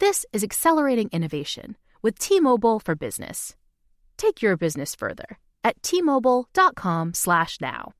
[0.00, 3.54] This is accelerating innovation with T-Mobile for Business.
[4.16, 7.92] Take your business further at t-mobile.com/now.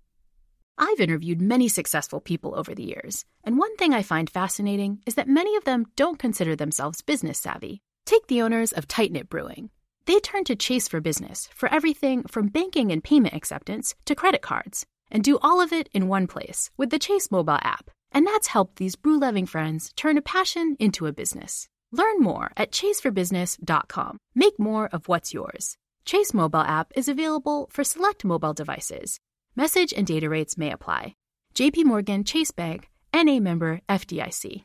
[0.78, 5.14] I've interviewed many successful people over the years, and one thing I find fascinating is
[5.16, 7.82] that many of them don't consider themselves business savvy.
[8.06, 9.68] Take the owners of Tight Knit Brewing.
[10.06, 14.40] They turn to Chase for Business for everything from banking and payment acceptance to credit
[14.40, 17.90] cards, and do all of it in one place with the Chase mobile app.
[18.10, 21.68] And that's helped these brew loving friends turn a passion into a business.
[21.92, 24.18] Learn more at chaseforbusiness.com.
[24.34, 25.76] Make more of what's yours.
[26.04, 29.18] Chase mobile app is available for select mobile devices.
[29.56, 31.14] Message and data rates may apply.
[31.54, 34.64] JP Morgan Chase Bank, NA member FDIC.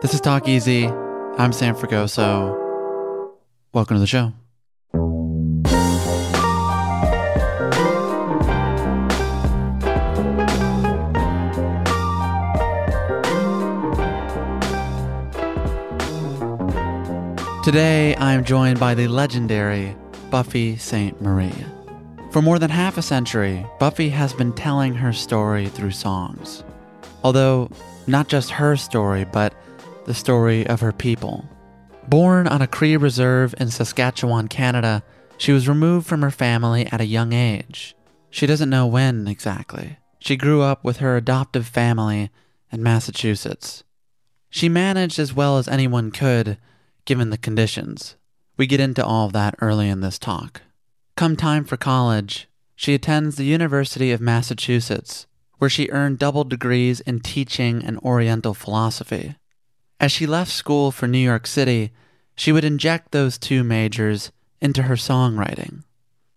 [0.00, 0.86] This is Talk Easy.
[0.86, 2.56] I'm Sam Fragoso.
[3.72, 4.32] Welcome to the show.
[17.64, 19.96] Today, I am joined by the legendary
[20.30, 21.52] Buffy Sainte-Marie.
[22.30, 26.62] For more than half a century, Buffy has been telling her story through songs.
[27.24, 27.68] Although,
[28.06, 29.52] not just her story, but
[30.08, 31.46] the story of her people.
[32.08, 35.02] Born on a Cree reserve in Saskatchewan, Canada,
[35.36, 37.94] she was removed from her family at a young age.
[38.30, 39.98] She doesn't know when exactly.
[40.18, 42.30] She grew up with her adoptive family
[42.72, 43.84] in Massachusetts.
[44.48, 46.56] She managed as well as anyone could,
[47.04, 48.16] given the conditions.
[48.56, 50.62] We get into all of that early in this talk.
[51.16, 55.26] Come time for college, she attends the University of Massachusetts,
[55.58, 59.34] where she earned double degrees in teaching and Oriental philosophy.
[60.00, 61.90] As she left school for New York City,
[62.36, 65.82] she would inject those two majors into her songwriting.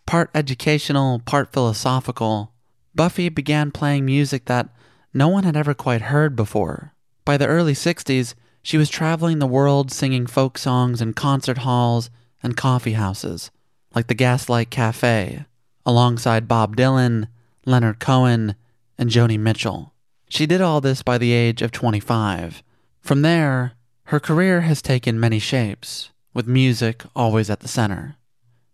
[0.07, 2.53] Part educational, part philosophical,
[2.95, 4.69] Buffy began playing music that
[5.13, 6.93] no one had ever quite heard before.
[7.23, 8.33] By the early 60s,
[8.63, 12.09] she was traveling the world singing folk songs in concert halls
[12.41, 13.51] and coffee houses,
[13.95, 15.45] like the Gaslight Cafe,
[15.85, 17.27] alongside Bob Dylan,
[17.65, 18.55] Leonard Cohen,
[18.97, 19.93] and Joni Mitchell.
[20.29, 22.63] She did all this by the age of 25
[23.01, 23.73] from there,
[24.05, 28.15] her career has taken many shapes, with music always at the center.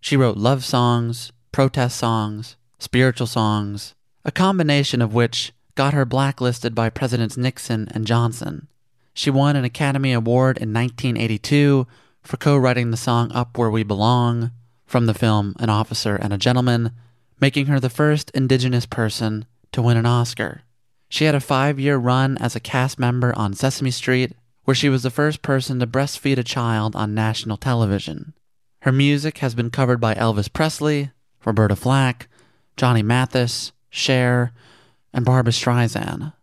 [0.01, 6.75] She wrote love songs, protest songs, spiritual songs, a combination of which got her blacklisted
[6.75, 8.67] by Presidents Nixon and Johnson.
[9.13, 11.87] She won an Academy Award in 1982
[12.21, 14.51] for co writing the song Up Where We Belong
[14.85, 16.91] from the film An Officer and a Gentleman,
[17.39, 20.61] making her the first Indigenous person to win an Oscar.
[21.09, 24.33] She had a five year run as a cast member on Sesame Street,
[24.65, 28.33] where she was the first person to breastfeed a child on national television.
[28.81, 31.11] Her music has been covered by Elvis Presley,
[31.45, 32.27] Roberta Flack,
[32.75, 34.51] Johnny Mathis, Cher,
[35.13, 36.33] and Barbra Streisand.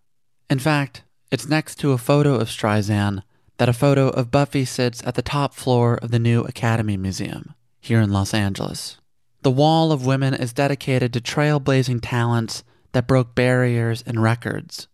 [0.51, 3.23] In fact, it's next to a photo of Streisand
[3.59, 7.55] that a photo of Buffy sits at the top floor of the new Academy Museum
[7.81, 8.99] here in Los Angeles.
[9.43, 12.65] The Wall of Women is dedicated to trailblazing talents
[12.95, 14.89] that broke barriers and records,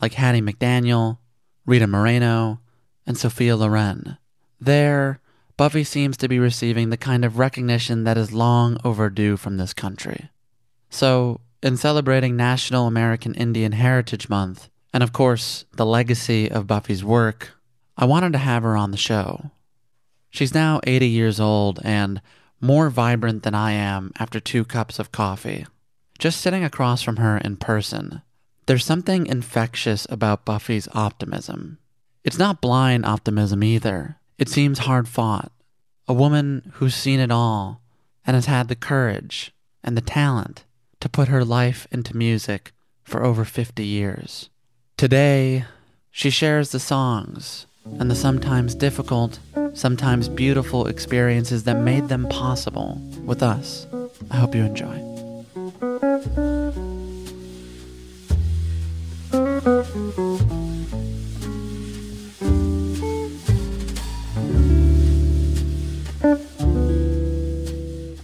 [0.00, 1.18] like Hattie McDaniel,
[1.64, 2.60] Rita Moreno,
[3.06, 4.18] and Sophia Loren.
[4.60, 5.20] There,
[5.56, 9.72] Buffy seems to be receiving the kind of recognition that is long overdue from this
[9.72, 10.28] country.
[10.90, 17.02] So, in celebrating National American Indian Heritage Month, and of course, the legacy of Buffy's
[17.02, 17.52] work,
[17.96, 19.50] I wanted to have her on the show.
[20.28, 22.20] She's now 80 years old and
[22.60, 25.64] more vibrant than I am after two cups of coffee.
[26.18, 28.22] Just sitting across from her in person,
[28.66, 31.78] there's something infectious about Buffy's optimism.
[32.24, 34.16] It's not blind optimism either.
[34.38, 35.52] It seems hard fought.
[36.08, 37.82] A woman who's seen it all
[38.26, 39.52] and has had the courage
[39.84, 40.64] and the talent
[41.00, 42.72] to put her life into music
[43.04, 44.50] for over 50 years.
[44.96, 45.64] Today,
[46.10, 47.66] she shares the songs
[47.98, 49.38] and the sometimes difficult,
[49.74, 53.86] sometimes beautiful experiences that made them possible with us.
[54.30, 55.15] I hope you enjoy.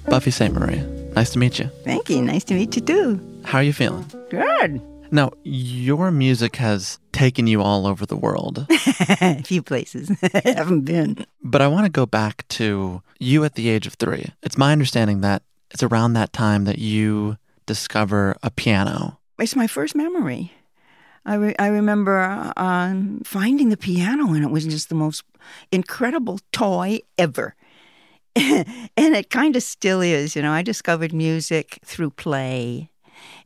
[0.08, 0.80] Buffy Sainte-Marie,
[1.16, 1.70] nice to meet you.
[1.84, 2.20] Thank you.
[2.20, 3.40] Nice to meet you too.
[3.44, 4.04] How are you feeling?
[4.30, 4.80] Good.
[5.10, 8.66] Now, your music has taken you all over the world,
[9.20, 11.24] A few places I haven't been.
[11.42, 14.26] but I want to go back to you at the age of three.
[14.42, 19.18] It's my understanding that it's around that time that you discover a piano.
[19.38, 20.52] It's my first memory.
[21.24, 25.22] I, re- I remember um, finding the piano, and it was just the most
[25.70, 27.54] incredible toy ever.
[28.36, 28.66] and
[28.96, 30.34] it kind of still is.
[30.34, 32.90] You know, I discovered music through play.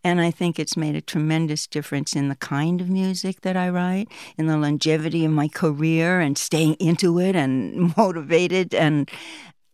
[0.02, 3.68] And I think it's made a tremendous difference in the kind of music that I
[3.68, 4.08] write,
[4.38, 8.74] in the longevity of my career, and staying into it and motivated.
[8.74, 9.10] And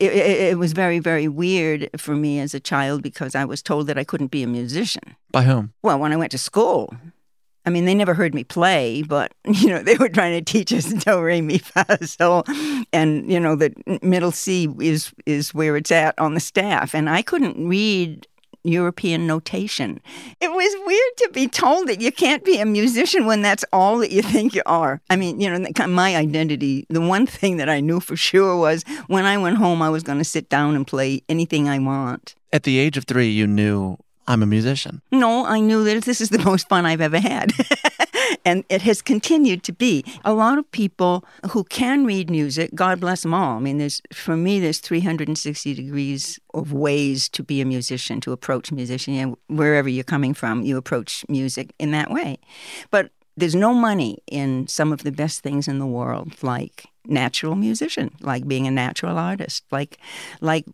[0.02, 3.62] it, it, it was very, very weird for me as a child because I was
[3.62, 5.16] told that I couldn't be a musician.
[5.30, 5.72] By whom?
[5.82, 6.94] Well, when I went to school,
[7.64, 10.72] I mean, they never heard me play, but you know, they were trying to teach
[10.72, 12.44] us do re mi fa sol,
[12.92, 13.72] and you know, the
[14.02, 18.26] middle C is is where it's at on the staff, and I couldn't read
[18.64, 20.00] European notation.
[20.40, 23.98] It was weird to be told that you can't be a musician when that's all
[23.98, 25.00] that you think you are.
[25.10, 28.84] I mean, you know, my identity, the one thing that I knew for sure was
[29.06, 32.34] when I went home, I was going to sit down and play anything I want.
[32.52, 35.02] At the age of three, you knew I'm a musician.
[35.10, 37.52] No, I knew that this is the most fun I've ever had.
[38.44, 40.04] and it has continued to be.
[40.24, 43.56] A lot of people who can read music, God bless them all.
[43.56, 48.32] I mean, there's for me, there's 360 degrees of ways to be a musician, to
[48.32, 49.14] approach musician.
[49.14, 52.38] And wherever you're coming from, you approach music in that way.
[52.90, 57.54] But there's no money in some of the best things in the world, like natural
[57.54, 59.98] musician, like being a natural artist, like
[60.40, 60.64] like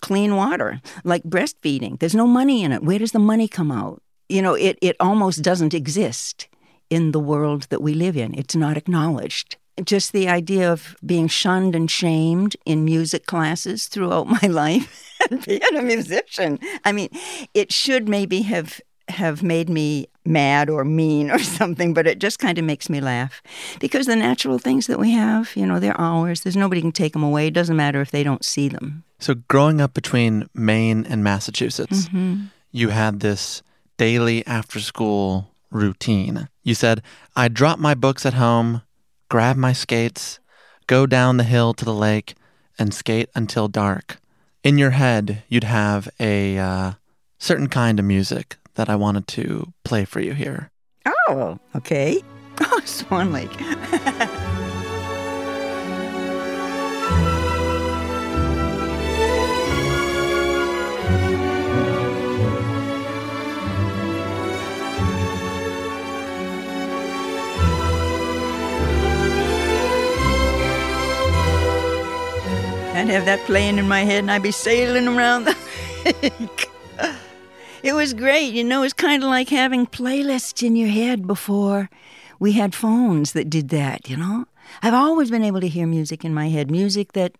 [0.00, 1.98] clean water, like breastfeeding.
[1.98, 2.82] There's no money in it.
[2.82, 4.02] Where does the money come out?
[4.28, 6.48] You know, it, it almost doesn't exist
[6.90, 8.34] in the world that we live in.
[8.34, 9.56] It's not acknowledged.
[9.84, 15.44] Just the idea of being shunned and shamed in music classes throughout my life and
[15.44, 16.58] being a musician.
[16.84, 17.08] I mean,
[17.54, 22.38] it should maybe have have made me mad or mean or something, but it just
[22.40, 23.40] kind of makes me laugh
[23.78, 26.40] because the natural things that we have, you know, they're ours.
[26.40, 27.46] There's nobody can take them away.
[27.46, 29.04] It doesn't matter if they don't see them.
[29.20, 32.46] So, growing up between Maine and Massachusetts, Mm-hmm.
[32.72, 33.62] you had this
[33.96, 36.48] daily after school routine.
[36.66, 37.00] You said,
[37.36, 38.82] I drop my books at home,
[39.28, 40.40] grab my skates,
[40.88, 42.34] go down the hill to the lake,
[42.76, 44.18] and skate until dark.
[44.64, 46.92] In your head, you'd have a uh,
[47.38, 50.72] certain kind of music that I wanted to play for you here.
[51.28, 52.20] Oh, okay.
[52.58, 53.52] Oh, Swan Lake.
[72.96, 75.56] I'd have that playing in my head and I'd be sailing around the.
[77.82, 78.54] It was great.
[78.54, 81.90] You know, it's kind of like having playlists in your head before
[82.38, 84.46] we had phones that did that, you know?
[84.82, 87.36] I've always been able to hear music in my head, music that,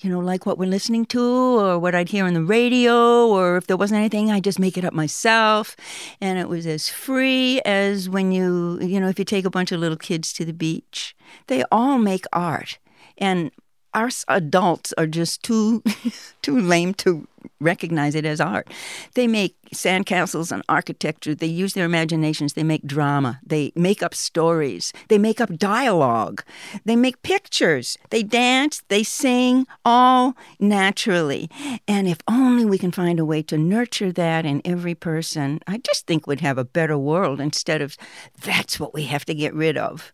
[0.00, 3.56] you know, like what we're listening to or what I'd hear on the radio, or
[3.56, 5.74] if there wasn't anything, I'd just make it up myself.
[6.20, 9.72] And it was as free as when you, you know, if you take a bunch
[9.72, 11.16] of little kids to the beach,
[11.48, 12.78] they all make art.
[13.16, 13.50] And
[13.94, 15.82] us adults are just too
[16.42, 17.26] too lame to
[17.60, 18.68] recognize it as art.
[19.14, 21.34] They make sandcastles and architecture.
[21.34, 22.52] They use their imaginations.
[22.52, 23.40] They make drama.
[23.44, 24.92] They make up stories.
[25.08, 26.42] They make up dialogue.
[26.84, 27.98] They make pictures.
[28.10, 28.82] They dance.
[28.88, 31.50] They sing all naturally.
[31.86, 35.78] And if only we can find a way to nurture that in every person, I
[35.78, 37.96] just think we'd have a better world instead of
[38.42, 40.12] that's what we have to get rid of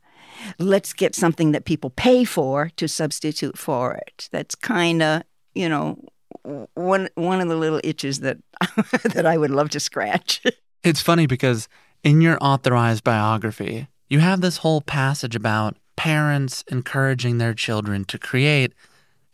[0.59, 4.29] let's get something that people pay for to substitute for it.
[4.33, 5.23] That's kind of,
[5.55, 5.99] you know,
[6.75, 8.39] one one of the little itches that
[9.15, 10.43] that I would love to scratch.
[10.85, 11.67] It's funny because
[12.03, 18.19] in your authorized biography, you have this whole passage about parents encouraging their children to
[18.19, 18.75] create.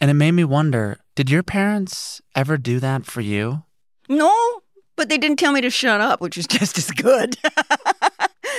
[0.00, 3.64] And it made me wonder did your parents ever do that for you?
[4.08, 4.32] no,
[4.94, 7.36] but they didn't tell me to shut up, which is just as good.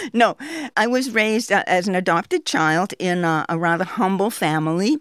[0.14, 0.38] no,
[0.78, 4.98] I was raised uh, as an adopted child in a, a rather humble family,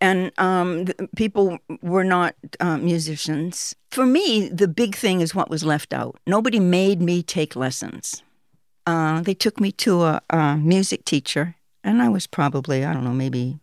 [0.00, 0.86] and um,
[1.16, 3.74] people were not uh, musicians.
[3.90, 6.18] For me, the big thing is what was left out.
[6.26, 8.22] Nobody made me take lessons.
[8.86, 13.04] Uh, they took me to a, a music teacher, and I was probably I don't
[13.04, 13.58] know maybe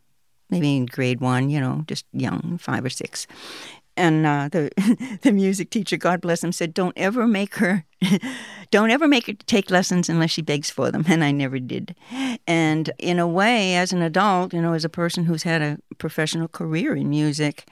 [0.50, 3.28] maybe in grade one, you know, just young, five or six.
[3.98, 7.86] And uh, the the music teacher, God bless him, said, "Don't ever make her,
[8.72, 11.96] don't ever make her take lessons unless she begs for them." And I never did.
[12.46, 15.78] And in a way, as an adult, you know, as a person who's had a
[15.98, 17.66] professional career in music,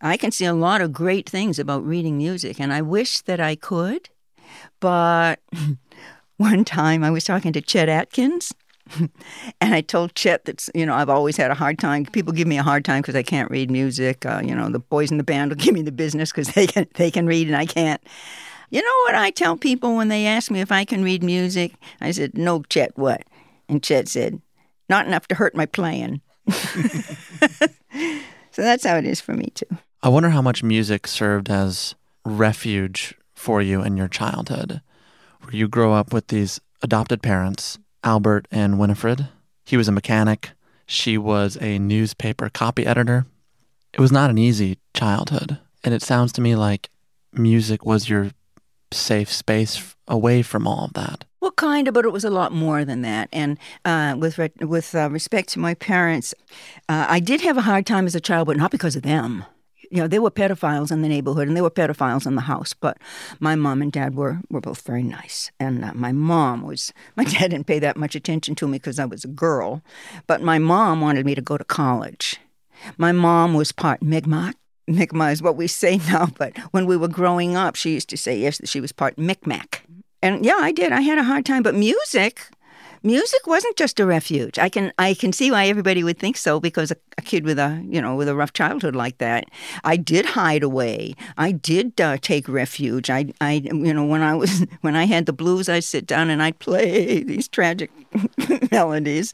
[0.00, 3.40] I can see a lot of great things about reading music, and I wish that
[3.40, 4.08] I could.
[4.80, 5.40] But
[6.38, 8.54] one time, I was talking to Chet Atkins,
[9.60, 12.06] and I told Chet that you know I've always had a hard time.
[12.06, 14.26] People give me a hard time because I can't read music.
[14.26, 16.66] Uh, you know, the boys in the band will give me the business because they
[16.66, 18.02] can they can read and I can't.
[18.70, 21.74] You know what I tell people when they ask me if I can read music?
[22.00, 23.22] I said, "No, Chet, what?"
[23.68, 24.40] And Chet said,
[24.88, 26.20] "Not enough to hurt my playing."
[26.50, 27.02] so
[28.56, 29.66] that's how it is for me too.
[30.02, 34.80] I wonder how much music served as refuge for you in your childhood,
[35.42, 39.28] where you grow up with these adopted parents Albert and Winifred.
[39.64, 40.50] He was a mechanic.
[40.86, 43.26] She was a newspaper copy editor.
[43.92, 45.58] It was not an easy childhood.
[45.84, 46.90] And it sounds to me like
[47.32, 48.30] music was your
[48.92, 51.24] safe space away from all of that.
[51.40, 53.28] Well, kind of, but it was a lot more than that.
[53.32, 56.34] And uh, with re- with uh, respect to my parents,
[56.88, 59.44] uh, I did have a hard time as a child, but not because of them
[59.92, 62.72] you know, there were pedophiles in the neighborhood and there were pedophiles in the house,
[62.72, 62.96] but
[63.40, 65.50] my mom and dad were, were both very nice.
[65.60, 68.98] And uh, my mom was, my dad didn't pay that much attention to me because
[68.98, 69.82] I was a girl,
[70.26, 72.38] but my mom wanted me to go to college.
[72.96, 74.54] My mom was part Mi'kmaq.
[74.88, 78.16] Mi'kmaq is what we say now, but when we were growing up, she used to
[78.16, 79.82] say, yes, that she was part Micmac.
[80.22, 80.92] And yeah, I did.
[80.92, 82.48] I had a hard time, but music,
[83.02, 84.58] music wasn't just a refuge.
[84.58, 87.58] I can I can see why everybody would think so because a, a kid with
[87.58, 89.46] a you know with a rough childhood like that,
[89.84, 91.14] I did hide away.
[91.36, 93.10] I did uh, take refuge.
[93.10, 96.30] I I you know when I was when I had the blues, I'd sit down
[96.30, 97.90] and I'd play these tragic
[98.70, 99.32] melodies.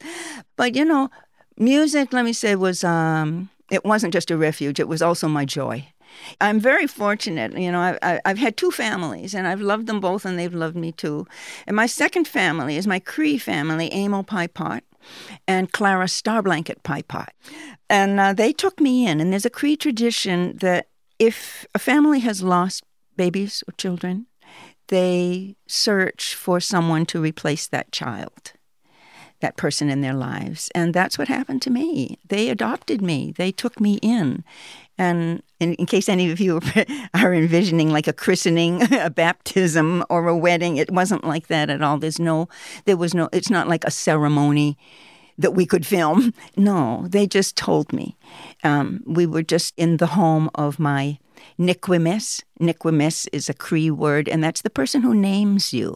[0.55, 1.09] But you know,
[1.57, 2.13] music.
[2.13, 4.79] Let me say was um, it wasn't just a refuge.
[4.79, 5.87] It was also my joy.
[6.41, 7.57] I'm very fortunate.
[7.57, 10.75] You know, I, have had two families, and I've loved them both, and they've loved
[10.75, 11.27] me too.
[11.67, 14.83] And my second family is my Cree family, Emil Pot
[15.47, 17.33] and Clara Starblanket Pot.
[17.89, 19.19] And uh, they took me in.
[19.19, 22.83] And there's a Cree tradition that if a family has lost
[23.15, 24.27] babies or children,
[24.87, 28.53] they search for someone to replace that child
[29.41, 30.69] that person in their lives.
[30.75, 32.17] And that's what happened to me.
[32.27, 34.43] They adopted me, they took me in.
[34.97, 36.59] And in, in, case any of you
[37.13, 41.81] are envisioning like a christening, a baptism, or a wedding, it wasn't like that at
[41.81, 41.97] all.
[41.97, 42.49] There's no,
[42.83, 44.77] there was no, it's not like a ceremony
[45.37, 46.33] that we could film.
[46.57, 48.17] No, they just told me.
[48.65, 51.17] Um, we were just in the home of my
[51.57, 52.43] Nikwimis.
[52.59, 55.95] Nikwimis is a Cree word, and that's the person who names you.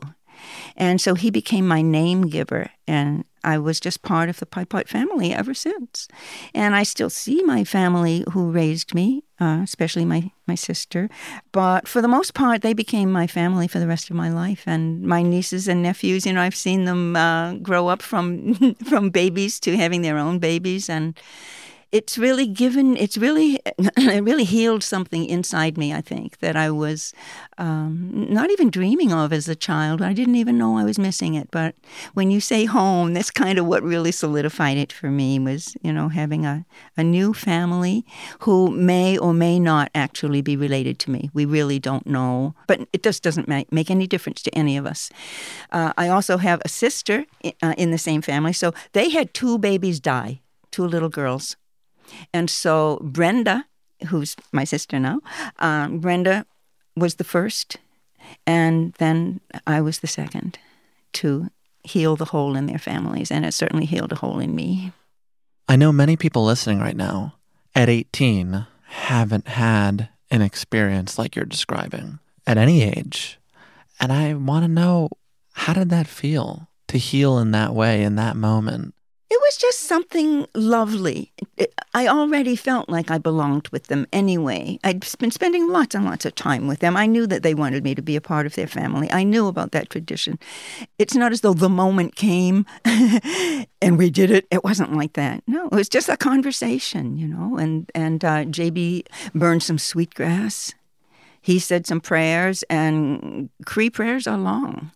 [0.77, 2.69] And so he became my name giver.
[2.87, 6.07] And I was just part of the Pot family ever since.
[6.53, 11.09] And I still see my family who raised me, uh, especially my, my sister.
[11.51, 14.63] But for the most part, they became my family for the rest of my life.
[14.65, 19.09] And my nieces and nephews, you know, I've seen them uh, grow up from, from
[19.09, 20.89] babies to having their own babies.
[20.89, 21.19] And
[21.93, 26.69] it's really given it's really it really healed something inside me i think that i
[26.69, 27.13] was
[27.57, 30.01] um, not even dreaming of as a child.
[30.01, 31.49] I didn't even know i was missing it.
[31.51, 31.75] But
[32.13, 35.93] when you say home that's kind of what really solidified it for me was you
[35.93, 36.65] know having a,
[36.97, 38.05] a new family
[38.39, 41.29] who may or may not actually be related to me.
[41.33, 42.55] We really don't know.
[42.67, 45.09] But it just doesn't make, make any difference to any of us.
[45.71, 47.25] Uh, i also have a sister
[47.61, 48.53] uh, in the same family.
[48.53, 51.55] So they had two babies die two little girls
[52.33, 53.65] and so Brenda,
[54.07, 55.21] who's my sister now,
[55.59, 56.45] um, Brenda
[56.95, 57.77] was the first,
[58.45, 60.57] and then I was the second
[61.13, 61.49] to
[61.83, 64.91] heal the hole in their families, and it certainly healed a hole in me.
[65.67, 67.35] I know many people listening right now
[67.75, 73.39] at 18 haven't had an experience like you're describing at any age.
[73.99, 75.09] And I want to know
[75.53, 78.93] how did that feel to heal in that way in that moment?
[79.33, 81.31] It was just something lovely.
[81.95, 84.77] I already felt like I belonged with them anyway.
[84.83, 86.95] I'd been spending lots and lots of time with them.
[86.95, 89.11] I knew that they wanted me to be a part of their family.
[89.11, 90.37] I knew about that tradition.
[90.99, 94.45] It's not as though the moment came and we did it.
[94.51, 95.41] It wasn't like that.
[95.47, 97.57] No, it was just a conversation, you know.
[97.57, 100.75] And and uh, JB burned some sweetgrass.
[101.41, 104.91] He said some prayers, and Cree prayers are long.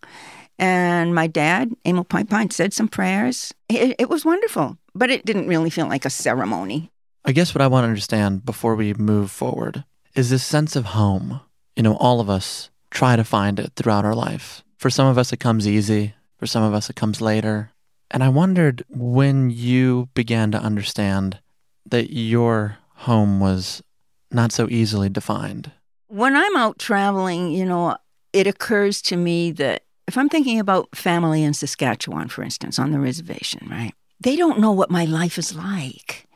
[0.60, 3.54] And my dad, Emil Piapot, said some prayers.
[3.70, 6.92] It, it was wonderful, but it didn't really feel like a ceremony.
[7.26, 9.84] I guess what I want to understand before we move forward
[10.16, 11.42] is this sense of home.
[11.76, 14.64] You know, all of us try to find it throughout our life.
[14.78, 16.16] For some of us, it comes easy.
[16.38, 17.72] For some of us, it comes later.
[18.10, 21.40] And I wondered when you began to understand
[21.86, 23.84] that your home was
[24.32, 25.72] not so easily defined.
[26.08, 27.98] When I'm out traveling, you know,
[28.34, 32.92] it occurs to me that if I'm thinking about family in Saskatchewan, for instance, on
[32.92, 33.94] the reservation, right?
[34.20, 36.28] They don't know what my life is like.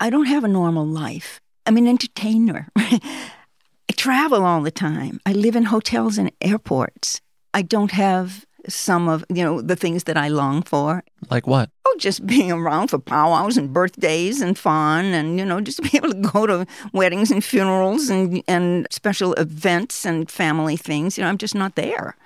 [0.00, 1.40] I don't have a normal life.
[1.66, 2.68] I'm an entertainer.
[2.76, 5.20] I travel all the time.
[5.26, 7.20] I live in hotels and airports.
[7.52, 11.04] I don't have some of you know the things that I long for.
[11.30, 11.70] Like what?
[11.84, 15.82] Oh, just being around for powwows and birthdays and fun, and you know, just to
[15.90, 21.16] be able to go to weddings and funerals and and special events and family things.
[21.16, 22.16] You know, I'm just not there.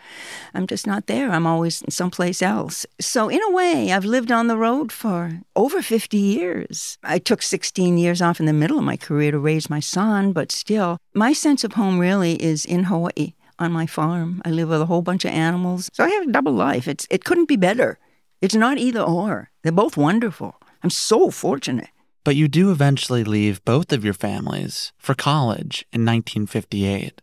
[0.55, 1.31] I'm just not there.
[1.31, 2.87] I'm always in someplace else.
[3.01, 6.99] So in a way, I've lived on the road for over 50 years.
[7.03, 10.33] I took 16 years off in the middle of my career to raise my son,
[10.33, 14.43] but still, my sense of home really is in Hawaii on my farm.
[14.45, 15.91] I live with a whole bunch of animals.
[15.93, 16.89] So I have a double life.
[16.89, 17.99] It's it couldn't be better.
[18.41, 19.51] It's not either or.
[19.63, 20.57] They're both wonderful.
[20.83, 21.89] I'm so fortunate.
[22.25, 27.21] But you do eventually leave both of your families for college in 1958.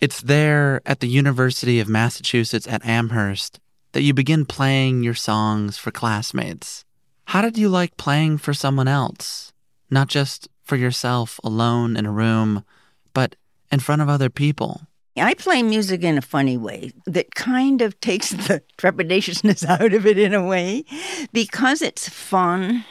[0.00, 3.60] It's there at the University of Massachusetts at Amherst
[3.92, 6.84] that you begin playing your songs for classmates.
[7.26, 9.52] How did you like playing for someone else?
[9.90, 12.64] Not just for yourself alone in a room,
[13.12, 13.36] but
[13.70, 14.82] in front of other people.
[15.20, 20.06] I play music in a funny way that kind of takes the trepidatiousness out of
[20.06, 20.84] it in a way
[21.32, 22.84] because it's fun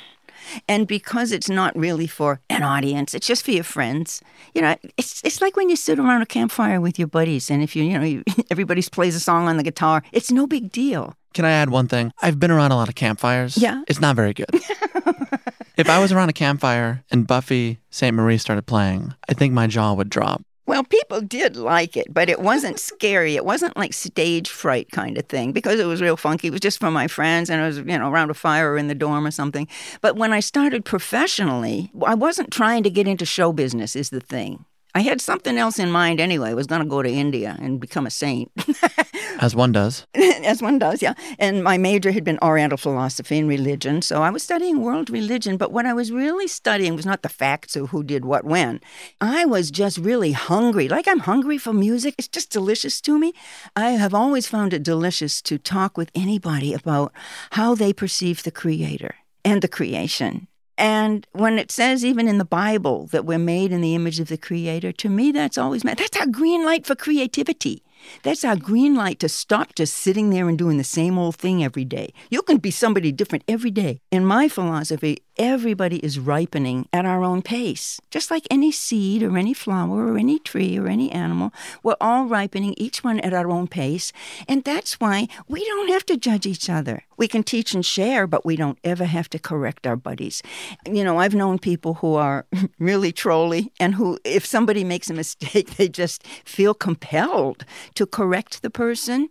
[0.68, 4.22] and because it's not really for an audience it's just for your friends
[4.56, 7.62] you know it's it's like when you sit around a campfire with your buddies and
[7.62, 10.72] if you you know you, everybody plays a song on the guitar it's no big
[10.72, 12.12] deal Can I add one thing?
[12.24, 13.56] I've been around a lot of campfires.
[13.56, 13.84] Yeah.
[13.88, 14.50] It's not very good.
[15.78, 19.94] if I was around a campfire and Buffy Sainte-Marie started playing, I think my jaw
[19.94, 20.42] would drop.
[20.70, 23.36] Well, people did like it, but it wasn't scary.
[23.36, 26.50] It wasn't like stage fright kind of thing because it was real funky.
[26.50, 28.78] It was just for my friends and it was, you know, around a fire or
[28.78, 29.68] in the dorm or something.
[30.02, 34.20] But when I started professionally, I wasn't trying to get into show business, is the
[34.20, 34.64] thing.
[34.94, 36.52] I had something else in mind anyway.
[36.52, 38.52] I was going to go to India and become a saint.
[39.40, 40.06] As one does.
[40.16, 41.14] as one does, yeah.
[41.40, 44.02] And my major had been Oriental philosophy and religion.
[44.02, 45.56] So I was studying world religion.
[45.56, 48.82] But what I was really studying was not the facts of who did what when.
[49.22, 50.90] I was just really hungry.
[50.90, 52.16] Like I'm hungry for music.
[52.18, 53.32] It's just delicious to me.
[53.78, 57.14] I have always found it delicious to talk with anybody about
[57.52, 60.48] how they perceive the Creator and the creation.
[60.78, 64.28] And when it says, even in the Bible, that we're made in the image of
[64.28, 67.84] the Creator, to me, that's always meant that's our green light for creativity.
[68.24, 71.64] That's our green light to stop just sitting there and doing the same old thing
[71.64, 72.14] every day.
[72.30, 74.02] You can be somebody different every day.
[74.12, 78.00] In my philosophy, everybody is ripening at our own pace.
[78.12, 82.26] Just like any seed or any flower or any tree or any animal, we're all
[82.26, 84.12] ripening, each one at our own pace.
[84.48, 87.06] And that's why we don't have to judge each other.
[87.16, 90.44] We can teach and share, but we don't ever have to correct our buddies.
[90.86, 92.46] You know, I've known people who are
[92.80, 98.62] really trolly and who, if somebody makes a mistake, they just feel compelled to correct
[98.62, 99.30] the person.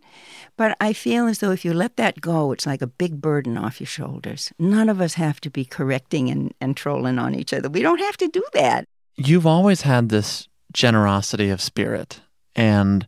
[0.57, 3.57] But I feel as though if you let that go, it's like a big burden
[3.57, 4.53] off your shoulders.
[4.59, 5.65] None of us have to be
[6.13, 7.69] and, and trolling on each other.
[7.69, 8.85] We don't have to do that.
[9.17, 12.21] You've always had this generosity of spirit,
[12.55, 13.07] and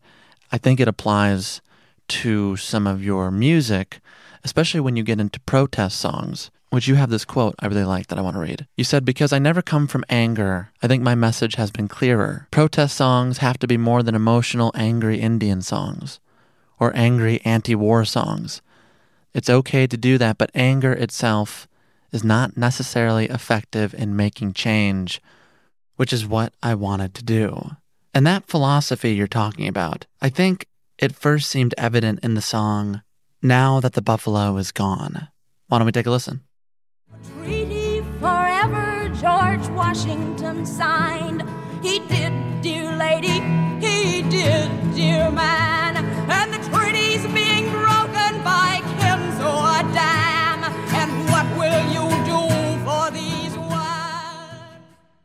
[0.51, 1.61] I think it applies
[2.09, 4.01] to some of your music,
[4.43, 6.51] especially when you get into protest songs.
[6.71, 8.69] Which you have this quote I really like that I want to read.
[8.77, 12.47] You said, Because I never come from anger, I think my message has been clearer.
[12.53, 16.21] Protest songs have to be more than emotional, angry Indian songs
[16.81, 18.63] or angry anti war songs.
[19.35, 21.69] It's okay to do that, but anger itself
[22.13, 25.21] is not necessarily effective in making change,
[25.97, 27.77] which is what I wanted to do.
[28.13, 30.67] And that philosophy you're talking about, I think
[30.99, 33.03] it first seemed evident in the song,
[33.43, 35.29] Now That the Buffalo Is Gone.
[35.69, 36.43] Why don't we take a listen?
[37.13, 41.45] A Treaty forever, George Washington signed.
[41.83, 43.41] He did, dear lady,
[43.81, 45.97] he did, dear man.
[46.29, 47.90] And the treaty's being broken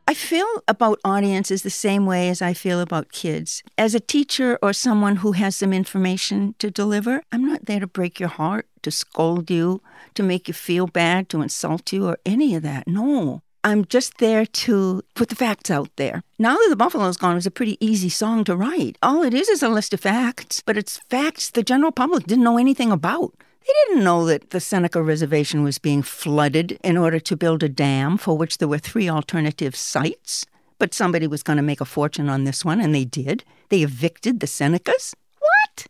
[0.08, 3.64] I feel about audiences the same way as I feel about kids.
[3.76, 7.88] As a teacher or someone who has some information to deliver, I'm not there to
[7.88, 9.82] break your heart, to scold you,
[10.14, 12.88] to make you feel bad, to insult you, or any of that.
[12.88, 13.42] No.
[13.64, 16.22] I'm just there to put the facts out there.
[16.38, 19.00] Now that the Buffalo's gone is a pretty easy song to write.
[19.02, 22.44] All it is is a list of facts, but it's facts the general public didn't
[22.44, 23.34] know anything about.
[23.66, 27.70] They didn't know that the Seneca Reservation was being flooded in order to build a
[27.70, 30.46] dam for which there were three alternative sites.
[30.78, 33.44] But somebody was going to make a fortune on this one, and they did.
[33.70, 35.16] They evicted the Senecas.
[35.40, 35.88] What?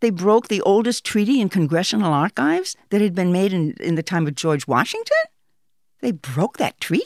[0.00, 4.02] They broke the oldest treaty in congressional archives that had been made in, in the
[4.02, 5.16] time of George Washington?
[6.00, 7.04] They broke that treaty?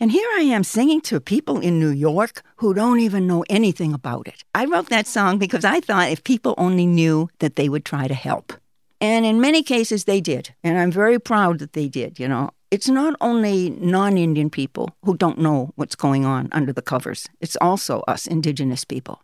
[0.00, 3.92] And here I am singing to people in New York who don't even know anything
[3.92, 4.42] about it.
[4.54, 8.08] I wrote that song because I thought if people only knew that they would try
[8.08, 8.54] to help.
[9.00, 10.54] And in many cases, they did.
[10.62, 12.18] And I'm very proud that they did.
[12.18, 16.72] You know, it's not only non Indian people who don't know what's going on under
[16.72, 19.20] the covers, it's also us Indigenous people.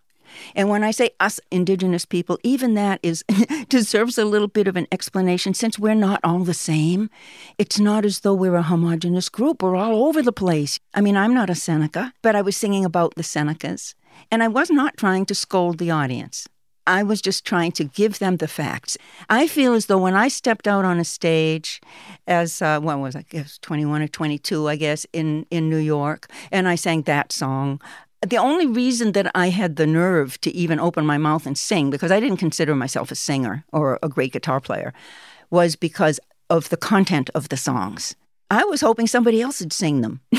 [0.54, 3.24] And when I say us Indigenous people, even that is
[3.68, 7.10] deserves a little bit of an explanation since we're not all the same.
[7.58, 9.62] It's not as though we're a homogenous group.
[9.62, 10.78] We're all over the place.
[10.94, 13.94] I mean, I'm not a Seneca, but I was singing about the Senecas,
[14.30, 16.48] and I was not trying to scold the audience.
[16.90, 18.98] I was just trying to give them the facts.
[19.28, 21.80] I feel as though when I stepped out on a stage
[22.26, 26.28] as, uh, was I, I guess 21 or 22, I guess, in, in New York,
[26.50, 27.80] and I sang that song,
[28.26, 31.90] the only reason that I had the nerve to even open my mouth and sing,
[31.90, 34.92] because I didn't consider myself a singer or a great guitar player,
[35.48, 36.18] was because
[36.50, 38.16] of the content of the songs.
[38.50, 40.20] I was hoping somebody else would sing them.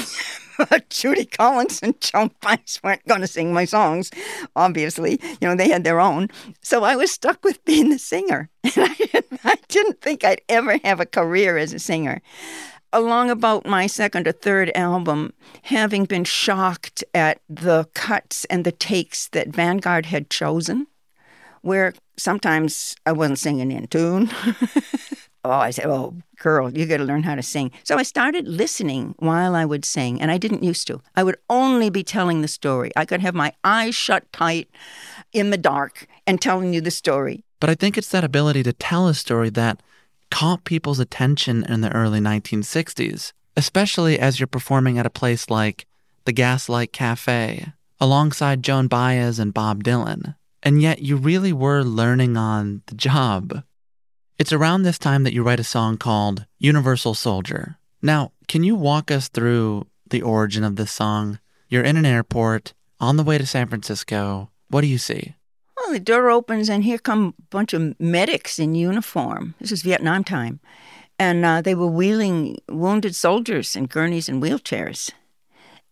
[0.89, 4.11] Judy Collins and Joan Baez weren't going to sing my songs,
[4.55, 5.19] obviously.
[5.39, 6.29] You know, they had their own.
[6.61, 8.49] So I was stuck with being the singer.
[9.13, 12.21] And I didn't think I'd ever have a career as a singer
[12.93, 18.71] along about my second or third album, having been shocked at the cuts and the
[18.71, 20.87] takes that Vanguard had chosen,
[21.61, 24.29] where sometimes I wasn't singing in tune.
[25.43, 27.71] Oh, I said, oh, girl, you got to learn how to sing.
[27.83, 31.01] So I started listening while I would sing, and I didn't used to.
[31.15, 32.91] I would only be telling the story.
[32.95, 34.69] I could have my eyes shut tight
[35.33, 37.43] in the dark and telling you the story.
[37.59, 39.81] But I think it's that ability to tell a story that
[40.29, 45.85] caught people's attention in the early 1960s, especially as you're performing at a place like
[46.25, 50.35] the Gaslight Cafe alongside Joan Baez and Bob Dylan.
[50.63, 53.63] And yet you really were learning on the job.
[54.41, 57.77] It's around this time that you write a song called Universal Soldier.
[58.01, 61.37] Now, can you walk us through the origin of this song?
[61.69, 64.49] You're in an airport on the way to San Francisco.
[64.67, 65.35] What do you see?
[65.77, 69.53] Well, the door opens and here come a bunch of medics in uniform.
[69.59, 70.59] This is Vietnam time.
[71.19, 75.11] And uh, they were wheeling wounded soldiers in gurneys and wheelchairs.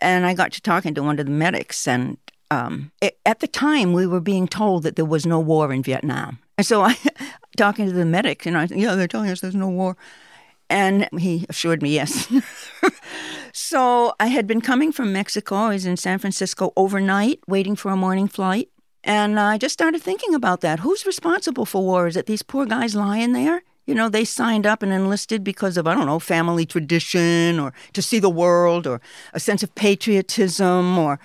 [0.01, 1.87] And I got to talking to one of the medics.
[1.87, 2.17] And
[2.49, 5.83] um, it, at the time, we were being told that there was no war in
[5.83, 6.39] Vietnam.
[6.57, 6.97] And so I,
[7.59, 9.97] talking to the medic, and I said, yeah, they're telling us there's no war.
[10.69, 12.31] And he assured me yes.
[13.53, 15.55] so I had been coming from Mexico.
[15.55, 18.69] I was in San Francisco overnight, waiting for a morning flight.
[19.03, 20.81] And I just started thinking about that.
[20.81, 22.07] Who's responsible for war?
[22.07, 23.63] Is it these poor guys lying there?
[23.87, 27.73] You know, they signed up and enlisted because of, I don't know, family tradition or
[27.93, 29.01] to see the world or
[29.33, 31.19] a sense of patriotism or,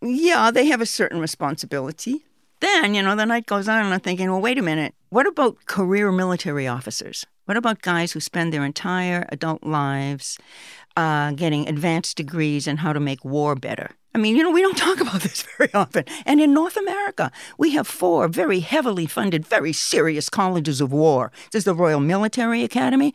[0.00, 2.24] yeah, they have a certain responsibility.
[2.60, 4.94] Then, you know, the night goes on and I'm thinking, well, wait a minute.
[5.10, 7.24] What about career military officers?
[7.44, 10.38] What about guys who spend their entire adult lives
[10.96, 13.92] uh, getting advanced degrees in how to make war better?
[14.14, 16.04] I mean, you know, we don't talk about this very often.
[16.26, 21.30] And in North America, we have four very heavily funded, very serious colleges of war.
[21.52, 23.14] There's the Royal Military Academy,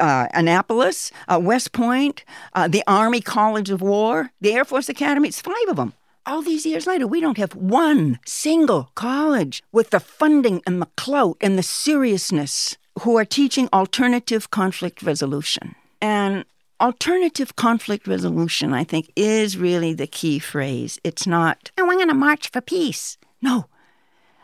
[0.00, 2.24] uh, Annapolis, uh, West Point,
[2.54, 5.28] uh, the Army College of War, the Air Force Academy.
[5.28, 5.92] It's five of them.
[6.28, 10.90] All these years later, we don't have one single college with the funding and the
[10.94, 15.74] clout and the seriousness who are teaching alternative conflict resolution.
[16.02, 16.44] And
[16.82, 21.00] alternative conflict resolution, I think, is really the key phrase.
[21.02, 23.16] It's not, oh, I'm going to march for peace.
[23.40, 23.64] No.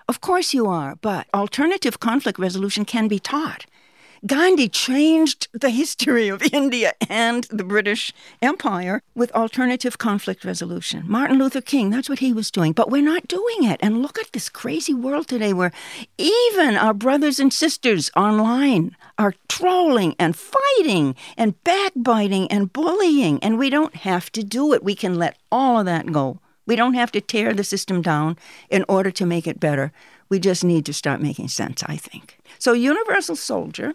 [0.09, 3.67] Of course you are, but alternative conflict resolution can be taught.
[4.27, 8.11] Gandhi changed the history of India and the British
[8.41, 11.05] Empire with alternative conflict resolution.
[11.07, 13.79] Martin Luther King, that's what he was doing, but we're not doing it.
[13.83, 15.73] And look at this crazy world today where
[16.17, 23.59] even our brothers and sisters online are trolling and fighting and backbiting and bullying, and
[23.59, 24.83] we don't have to do it.
[24.83, 26.41] We can let all of that go.
[26.67, 28.39] We don't have to tear the system down
[28.71, 29.93] in order to make it better.
[30.29, 32.39] We just need to start making sense, I think.
[32.59, 33.95] So, Universal Soldier,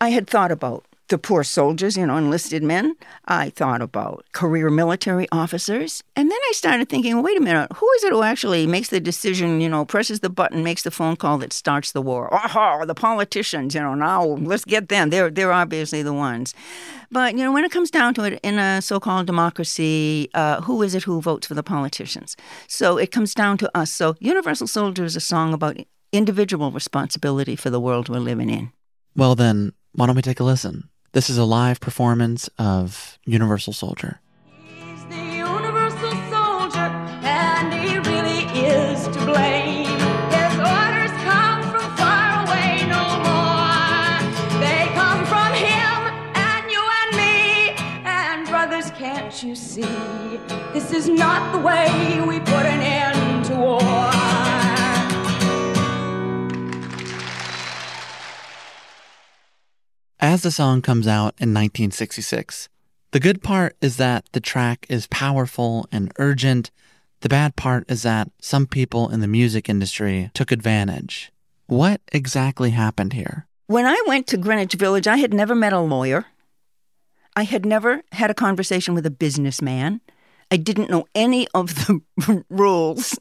[0.00, 2.96] I had thought about the poor soldiers, you know, enlisted men.
[3.26, 6.02] I thought about career military officers.
[6.16, 8.98] And then I started thinking, wait a minute, who is it who actually makes the
[8.98, 12.32] decision, you know, presses the button, makes the phone call that starts the war?
[12.32, 15.10] Aha, the politicians, you know, now let's get them.
[15.10, 16.54] They're, they're obviously the ones.
[17.10, 20.62] But, you know, when it comes down to it, in a so called democracy, uh,
[20.62, 22.36] who is it who votes for the politicians?
[22.68, 23.92] So it comes down to us.
[23.92, 25.76] So Universal Soldier is a song about
[26.10, 28.72] individual responsibility for the world we're living in.
[29.14, 30.88] Well, then, why don't we take a listen?
[31.12, 34.18] This is a live performance of Universal Soldier.
[34.64, 36.88] He's the universal soldier,
[37.20, 39.92] and he really is to blame.
[40.32, 44.58] His orders come from far away no more.
[44.64, 45.98] They come from him
[46.34, 47.76] and you and me.
[48.06, 49.82] And brothers, can't you see?
[50.72, 52.38] This is not the way we
[60.22, 62.68] As the song comes out in 1966,
[63.10, 66.70] the good part is that the track is powerful and urgent.
[67.22, 71.32] The bad part is that some people in the music industry took advantage.
[71.66, 73.48] What exactly happened here?
[73.66, 76.26] When I went to Greenwich Village, I had never met a lawyer.
[77.34, 80.02] I had never had a conversation with a businessman.
[80.52, 83.18] I didn't know any of the rules.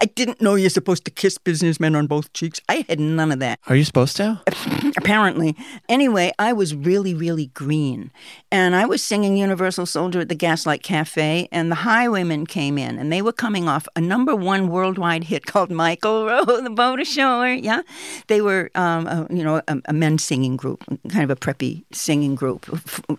[0.00, 2.60] I didn't know you're supposed to kiss businessmen on both cheeks.
[2.68, 3.58] I had none of that.
[3.66, 4.40] Are you supposed to?
[4.96, 5.56] apparently.
[5.88, 8.10] Anyway, I was really, really green.
[8.50, 12.98] And I was singing Universal Soldier at the Gaslight Cafe, and the Highwaymen came in,
[12.98, 17.00] and they were coming off a number one worldwide hit called Michael Row the Boat
[17.00, 17.48] Ashore.
[17.48, 17.82] Yeah.
[18.26, 21.84] They were, um, a, you know, a, a men's singing group, kind of a preppy
[21.92, 22.66] singing group.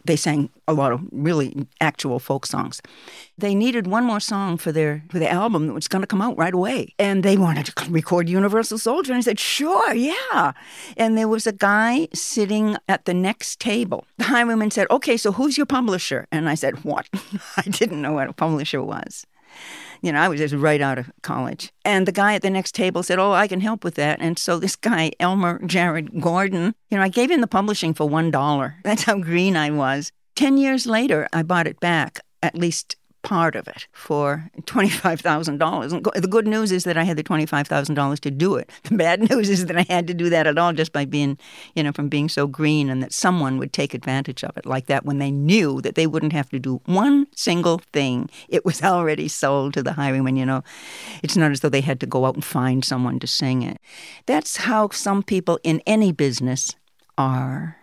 [0.05, 2.81] They sang a lot of really actual folk songs.
[3.41, 6.21] They needed one more song for their for the album that was going to come
[6.21, 9.13] out right away, and they wanted to record Universal Soldier.
[9.13, 10.53] And I said, "Sure, yeah."
[10.95, 14.05] And there was a guy sitting at the next table.
[14.17, 17.09] The highwayman said, "Okay, so who's your publisher?" And I said, "What?"
[17.57, 19.25] I didn't know what a publisher was.
[20.03, 21.71] You know, I was just right out of college.
[21.83, 24.19] And the guy at the next table said, Oh, I can help with that.
[24.19, 28.09] And so this guy, Elmer Jared Gordon, you know, I gave him the publishing for
[28.09, 28.73] $1.
[28.83, 30.11] That's how green I was.
[30.37, 35.91] 10 years later, I bought it back, at least part of it, for $25,000.
[35.91, 38.69] And The good news is that I had the $25,000 to do it.
[38.83, 41.37] The bad news is that I had to do that at all just by being,
[41.75, 44.87] you know, from being so green and that someone would take advantage of it like
[44.87, 48.29] that when they knew that they wouldn't have to do one single thing.
[48.49, 50.63] It was already sold to the highwayman, you know.
[51.23, 53.79] It's not as though they had to go out and find someone to sing it.
[54.25, 56.75] That's how some people in any business
[57.17, 57.80] are.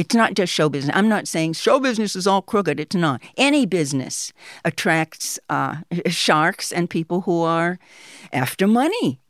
[0.00, 0.96] It's not just show business.
[0.96, 2.80] I'm not saying show business is all crooked.
[2.80, 3.20] It's not.
[3.36, 4.32] Any business
[4.64, 7.78] attracts uh, sharks and people who are
[8.32, 9.20] after money.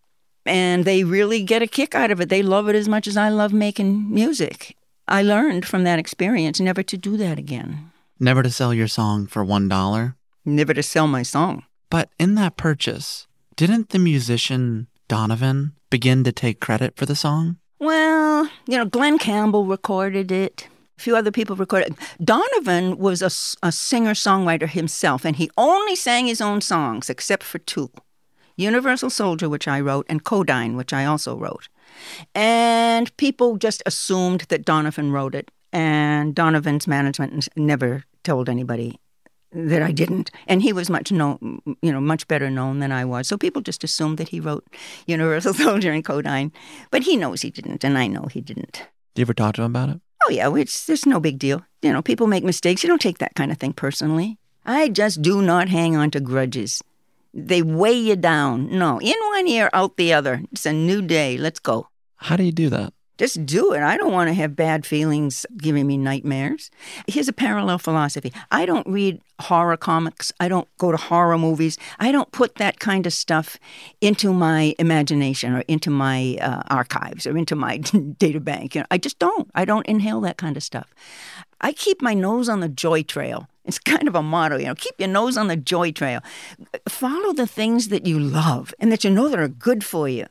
[0.47, 2.29] And they really get a kick out of it.
[2.29, 4.77] They love it as much as I love making music.
[5.09, 9.27] I learned from that experience never to do that again, Never to sell your song
[9.27, 10.15] for $1.
[10.45, 11.65] never to sell my song.
[11.91, 17.57] But in that purchase, didn't the musician Donovan begin to take credit for the song?
[17.81, 20.69] Well, you know, Glen Campbell recorded it.
[20.99, 21.93] A few other people recorded.
[21.93, 22.25] it.
[22.25, 27.43] Donovan was a, a singer songwriter himself, and he only sang his own songs except
[27.43, 27.91] for two
[28.57, 31.69] Universal Soldier, which I wrote, and Codine, which I also wrote.
[32.35, 38.99] And people just assumed that Donovan wrote it, and Donovan's management never told anybody
[39.53, 40.31] that I didn't.
[40.47, 43.29] And he was much known, you know, much better known than I was.
[43.29, 44.67] So people just assumed that he wrote
[45.07, 46.53] Universal Soldier and Codine.
[46.91, 48.85] But he knows he didn't, and I know he didn't.
[49.15, 50.01] Do you ever talk to him about it?
[50.27, 51.65] Oh yeah, it's it's no big deal.
[51.83, 52.83] You know, people make mistakes.
[52.83, 54.39] You don't take that kind of thing personally.
[54.67, 56.83] I just do not hang on to grudges.
[57.33, 58.69] They weigh you down.
[58.77, 60.43] No, in one ear, out the other.
[60.53, 61.39] It's a new day.
[61.39, 61.89] Let's go.
[62.17, 62.93] How do you do that?
[63.21, 63.83] Just do it.
[63.83, 66.71] I don't want to have bad feelings giving me nightmares.
[67.07, 70.33] Here's a parallel philosophy I don't read horror comics.
[70.41, 71.77] I don't go to horror movies.
[71.99, 73.59] I don't put that kind of stuff
[74.01, 77.77] into my imagination or into my uh, archives or into my
[78.19, 78.75] data bank.
[78.75, 79.51] You know, I just don't.
[79.55, 80.89] I don't inhale that kind of stuff.
[81.61, 83.51] I keep my nose on the joy trail.
[83.67, 86.23] It's kind of a motto, you know, keep your nose on the joy trail.
[86.89, 90.25] Follow the things that you love and that you know that are good for you.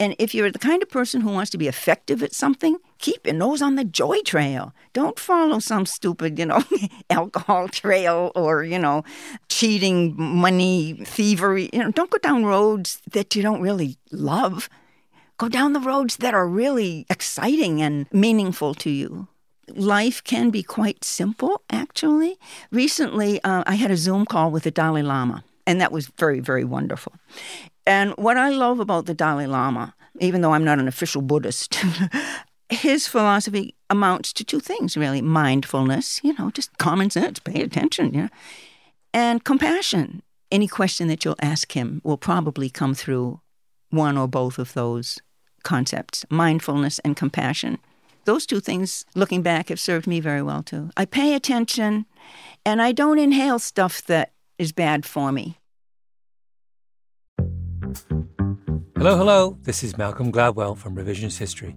[0.00, 3.26] And if you're the kind of person who wants to be effective at something, keep
[3.26, 4.72] your nose on the joy trail.
[4.92, 6.62] Don't follow some stupid, you know,
[7.10, 9.04] alcohol trail or, you know,
[9.48, 11.70] cheating, money, thievery.
[11.72, 14.68] You know, don't go down roads that you don't really love.
[15.38, 19.28] Go down the roads that are really exciting and meaningful to you.
[19.68, 22.38] Life can be quite simple, actually.
[22.70, 26.40] Recently, uh, I had a Zoom call with the Dalai Lama, and that was very,
[26.40, 27.14] very wonderful.
[27.86, 31.78] And what I love about the Dalai Lama, even though I'm not an official Buddhist,
[32.70, 38.14] his philosophy amounts to two things really mindfulness, you know, just common sense, pay attention,
[38.14, 38.28] you know,
[39.12, 40.22] and compassion.
[40.50, 43.40] Any question that you'll ask him will probably come through
[43.90, 45.20] one or both of those
[45.62, 47.78] concepts mindfulness and compassion.
[48.24, 50.90] Those two things, looking back, have served me very well too.
[50.96, 52.06] I pay attention
[52.64, 55.58] and I don't inhale stuff that is bad for me.
[58.96, 59.58] Hello, hello.
[59.62, 61.76] This is Malcolm Gladwell from Revisionist History.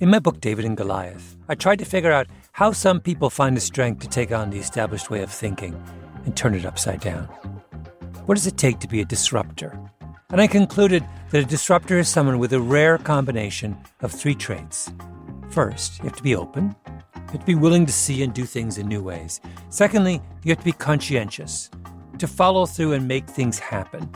[0.00, 3.56] In my book, David and Goliath, I tried to figure out how some people find
[3.56, 5.80] the strength to take on the established way of thinking
[6.24, 7.24] and turn it upside down.
[8.26, 9.78] What does it take to be a disruptor?
[10.30, 14.92] And I concluded that a disruptor is someone with a rare combination of three traits.
[15.50, 16.74] First, you have to be open.
[16.86, 19.40] You have to be willing to see and do things in new ways.
[19.70, 21.70] Secondly, you have to be conscientious,
[22.18, 24.10] to follow through and make things happen.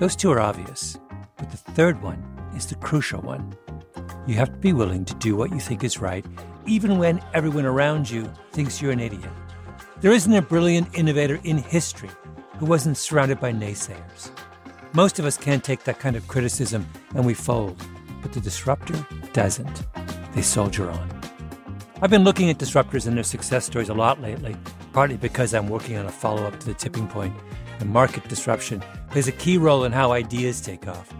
[0.00, 0.98] Those two are obvious.
[1.36, 2.22] But the third one
[2.56, 3.56] is the crucial one.
[4.26, 6.26] You have to be willing to do what you think is right,
[6.66, 9.30] even when everyone around you thinks you're an idiot.
[10.00, 12.10] There isn't a brilliant innovator in history
[12.58, 14.30] who wasn't surrounded by naysayers.
[14.94, 17.80] Most of us can't take that kind of criticism and we fold,
[18.20, 19.86] but the disruptor doesn't.
[20.32, 21.20] They soldier on.
[22.02, 24.56] I've been looking at disruptors and their success stories a lot lately,
[24.92, 27.34] partly because I'm working on a follow up to the tipping point,
[27.80, 28.82] and market disruption
[29.14, 31.14] plays a key role in how ideas take off.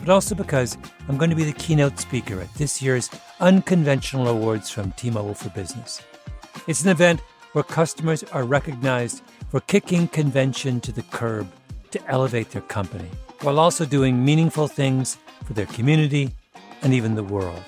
[0.00, 0.76] But also because
[1.08, 3.08] I'm going to be the keynote speaker at this year's
[3.40, 6.02] Unconventional Awards from T Mobile for Business.
[6.68, 7.22] It's an event
[7.54, 11.50] where customers are recognized for kicking convention to the curb
[11.92, 13.08] to elevate their company,
[13.40, 15.16] while also doing meaningful things
[15.46, 16.30] for their community
[16.82, 17.64] and even the world.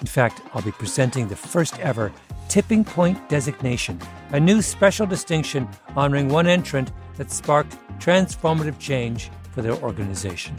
[0.00, 2.12] In fact, I'll be presenting the first ever
[2.48, 9.62] Tipping Point designation, a new special distinction honoring one entrant that sparked transformative change for
[9.62, 10.56] their organization.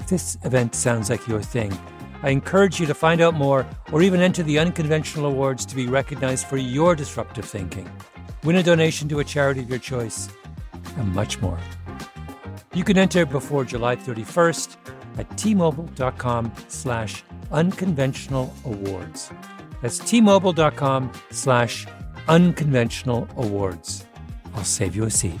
[0.00, 1.76] If this event sounds like your thing,
[2.22, 5.86] I encourage you to find out more or even enter the unconventional awards to be
[5.86, 7.90] recognized for your disruptive thinking.
[8.44, 10.28] Win a donation to a charity of your choice,
[10.96, 11.58] and much more.
[12.74, 14.76] You can enter before July 31st
[15.18, 19.30] at tmobile.com slash unconventional awards.
[19.80, 21.86] That's tmobile.com slash
[22.28, 24.06] unconventional awards.
[24.54, 25.40] I'll save you a seat.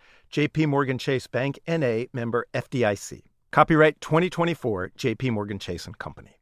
[0.31, 3.23] JP Morgan Chase Bank NA member FDIC.
[3.51, 6.37] Copyright 2024 JP Morgan Chase and Company.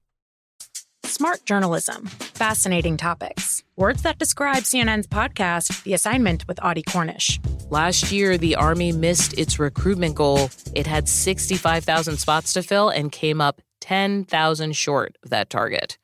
[1.06, 3.64] Smart journalism, fascinating topics.
[3.76, 7.40] Words that describe CNN's podcast, The Assignment with Audie Cornish.
[7.72, 10.52] Last year, the Army missed its recruitment goal.
[10.76, 15.98] It had 65,000 spots to fill and came up 10,000 short of that target.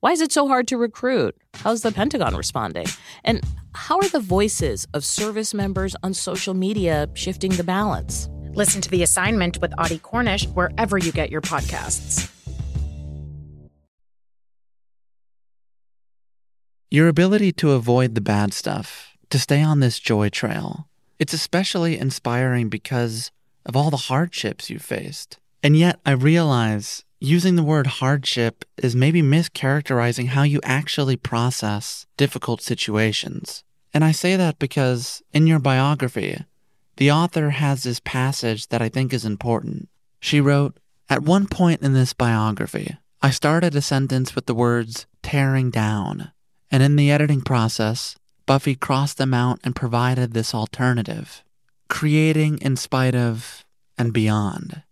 [0.00, 1.36] Why is it so hard to recruit?
[1.54, 2.86] How's the Pentagon responding?
[3.24, 3.42] And
[3.74, 8.28] how are the voices of service members on social media shifting the balance?
[8.52, 12.28] Listen to The Assignment with Audie Cornish wherever you get your podcasts.
[16.90, 20.88] Your ability to avoid the bad stuff, to stay on this joy trail,
[21.20, 23.30] it's especially inspiring because
[23.64, 25.38] of all the hardships you faced.
[25.62, 32.06] And yet, I realize using the word hardship is maybe mischaracterizing how you actually process
[32.16, 33.62] difficult situations.
[33.94, 36.44] And I say that because in your biography,
[36.96, 39.88] the author has this passage that I think is important.
[40.20, 40.78] She wrote,
[41.08, 46.32] At one point in this biography, I started a sentence with the words tearing down,
[46.70, 51.44] and in the editing process, Buffy crossed them out and provided this alternative
[51.90, 53.66] creating in spite of
[53.98, 54.82] and beyond.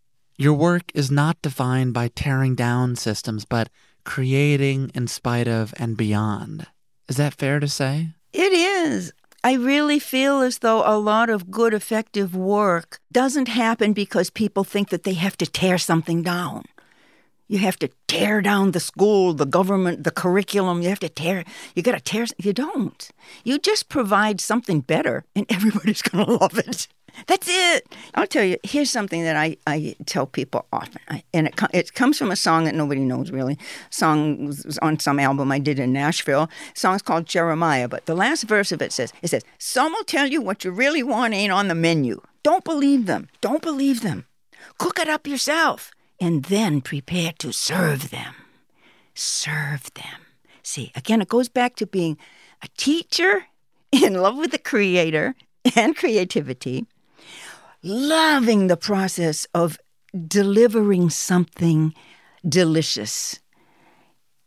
[0.41, 3.71] Your work is not defined by tearing down systems, but
[4.05, 6.69] creating in spite of and beyond.
[7.09, 8.11] Is that fair to say?
[8.33, 9.13] It is.
[9.43, 14.63] I really feel as though a lot of good, effective work doesn't happen because people
[14.63, 16.63] think that they have to tear something down.
[17.49, 20.83] You have to tear down the school, the government, the curriculum.
[20.83, 21.45] You have to tear,
[21.75, 22.27] you got to tear.
[22.37, 23.11] You don't.
[23.43, 26.89] You just provide something better and everybody's going to love it.
[27.27, 27.93] That's it.
[28.15, 31.01] I'll tell you, here's something that I, I tell people often.
[31.09, 33.59] I, and it, it comes from a song that nobody knows really.
[33.91, 36.49] Song was on some album I did in Nashville.
[36.75, 40.27] Song's called Jeremiah, but the last verse of it says, it says, Some will tell
[40.27, 42.21] you what you really want ain't on the menu.
[42.43, 43.29] Don't believe them.
[43.41, 44.27] Don't believe them.
[44.79, 45.91] Cook it up yourself
[46.21, 48.35] and then prepare to serve them.
[49.15, 50.27] Serve them.
[50.63, 52.19] See, again, it goes back to being
[52.63, 53.47] a teacher
[53.93, 55.35] in love with the creator
[55.77, 56.87] and creativity
[57.83, 59.79] loving the process of
[60.27, 61.95] delivering something
[62.49, 63.41] delicious,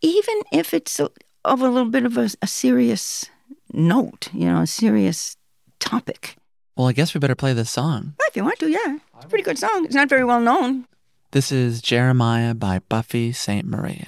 [0.02, 1.10] even if it's a,
[1.46, 3.26] of a little bit of a, a serious
[3.74, 5.38] note, you know, a serious
[5.80, 6.36] topic.
[6.76, 8.16] Well, I guess we better play this song.
[8.18, 8.98] Well, if you want to, yeah.
[9.16, 9.86] It's a pretty good song.
[9.86, 10.88] It's not very well known.
[11.32, 14.04] This is Jeremiah by Buffy Sainte-Marie.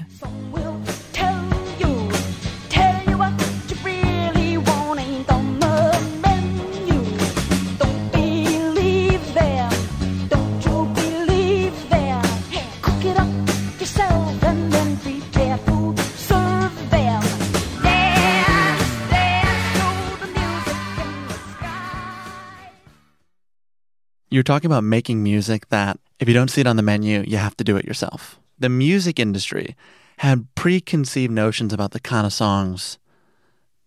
[24.34, 27.38] You're talking about making music that if you don't see it on the menu, you
[27.38, 28.40] have to do it yourself.
[28.58, 29.76] The music industry
[30.18, 32.98] had preconceived notions about the kind of songs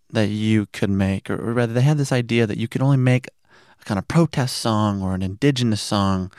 [0.09, 3.27] that you could make, or, rather, they had this idea that you could only make
[3.81, 6.31] a kind of protest song or an indigenous song.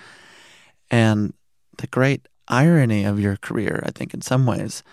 [0.89, 1.33] And
[1.77, 4.83] the great irony of your career, I think, in some ways,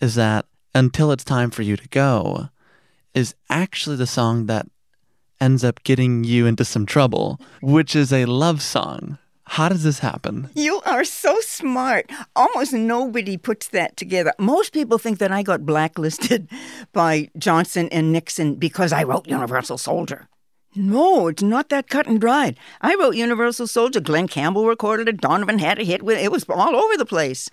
[0.00, 0.44] is that
[0.74, 2.48] until it's time for you to go,
[3.14, 4.66] is actually the song that
[5.40, 9.18] ends up getting you into some trouble, which is a love song.
[9.48, 10.50] How does this happen?
[10.54, 12.10] You are so smart.
[12.34, 14.32] Almost nobody puts that together.
[14.38, 16.48] Most people think that I got blacklisted
[16.92, 20.28] by Johnson and Nixon because I wrote Universal Soldier.
[20.74, 22.58] No, it's not that cut and dried.
[22.82, 24.00] I wrote Universal Soldier.
[24.00, 25.20] Glen Campbell recorded it.
[25.20, 26.24] Donovan had a hit with it.
[26.24, 27.48] It was all over the place.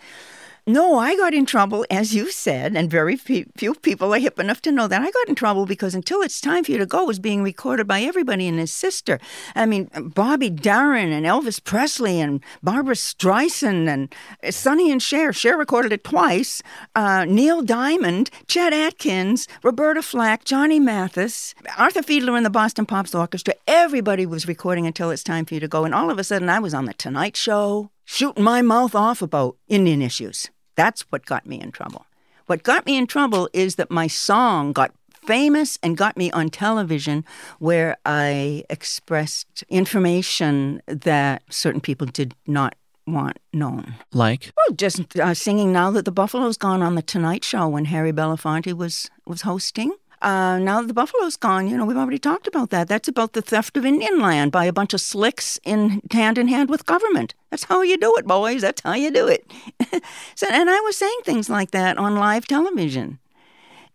[0.66, 4.61] No, I got in trouble, as you said, and very few people are hip enough
[4.61, 5.01] to know that.
[5.01, 7.86] I got in trouble because Until It's Time for You to Go was being recorded
[7.86, 9.20] by everybody and his sister.
[9.55, 14.16] I mean, Bobby Darin and Elvis Presley and Barbra Streisand and
[14.55, 15.34] Sonny and Cher.
[15.34, 16.64] Cher recorded it twice.
[16.95, 23.14] Uh, Neil Diamond, Chet Atkins, Roberta Flack, Johnny Mathis, Arthur Fiedler and the Boston Pops
[23.14, 23.53] Orchestra.
[23.68, 25.84] Everybody was recording Until It's Time for You to Go.
[25.84, 29.22] And all of a sudden, I was on The Tonight Show shooting my mouth off
[29.22, 30.49] about Indian issues.
[30.76, 32.05] That's what got me in trouble.
[32.47, 34.91] What got me in trouble is that my song got
[35.26, 37.24] famous and got me on television
[37.59, 43.95] where I expressed information that certain people did not want known.
[44.11, 44.51] Like?
[44.55, 48.13] Well, just uh, singing Now That the Buffalo's Gone on The Tonight Show when Harry
[48.13, 49.93] Belafonte was, was hosting.
[50.24, 52.88] Uh, now that the buffalo's gone, you know, we've already talked about that.
[52.88, 56.47] That's about the theft of Indian land by a bunch of slicks in hand in
[56.47, 57.34] hand with government.
[57.49, 58.61] That's how you do it, boys.
[58.61, 59.45] That's how you do it.
[60.36, 63.19] so, and I was saying things like that on live television.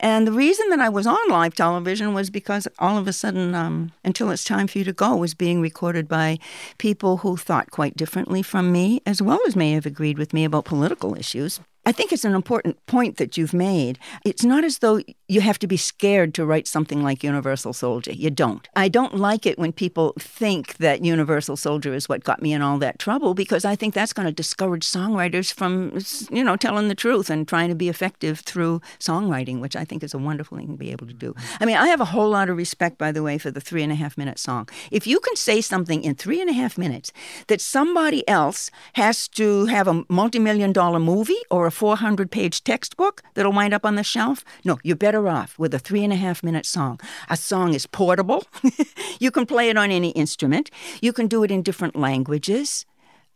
[0.01, 3.55] And the reason that I was on live television was because all of a sudden,
[3.55, 6.39] um, Until It's Time for You to Go was being recorded by
[6.76, 10.45] people who thought quite differently from me, as well as may have agreed with me
[10.45, 11.59] about political issues.
[11.89, 13.99] I think it's an important point that you've made.
[14.22, 18.12] It's not as though you have to be scared to write something like Universal Soldier.
[18.12, 18.68] You don't.
[18.76, 22.61] I don't like it when people think that Universal Soldier is what got me in
[22.61, 25.99] all that trouble because I think that's going to discourage songwriters from,
[26.30, 30.03] you know, telling the truth and trying to be effective through songwriting, which I think
[30.03, 31.34] is a wonderful thing to be able to do.
[31.59, 33.82] I mean, I have a whole lot of respect, by the way, for the three
[33.82, 34.68] and a half minute song.
[34.91, 37.12] If you can say something in three and a half minutes
[37.47, 42.64] that somebody else has to have a multi million dollar movie or a 400 page
[42.64, 44.45] textbook that'll wind up on the shelf.
[44.64, 46.99] No, you're better off with a three and a half minute song.
[47.31, 48.45] A song is portable.
[49.20, 50.72] you can play it on any instrument.
[51.01, 52.85] You can do it in different languages.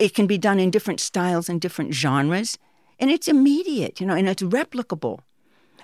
[0.00, 2.58] It can be done in different styles and different genres.
[2.98, 5.20] And it's immediate, you know, and it's replicable.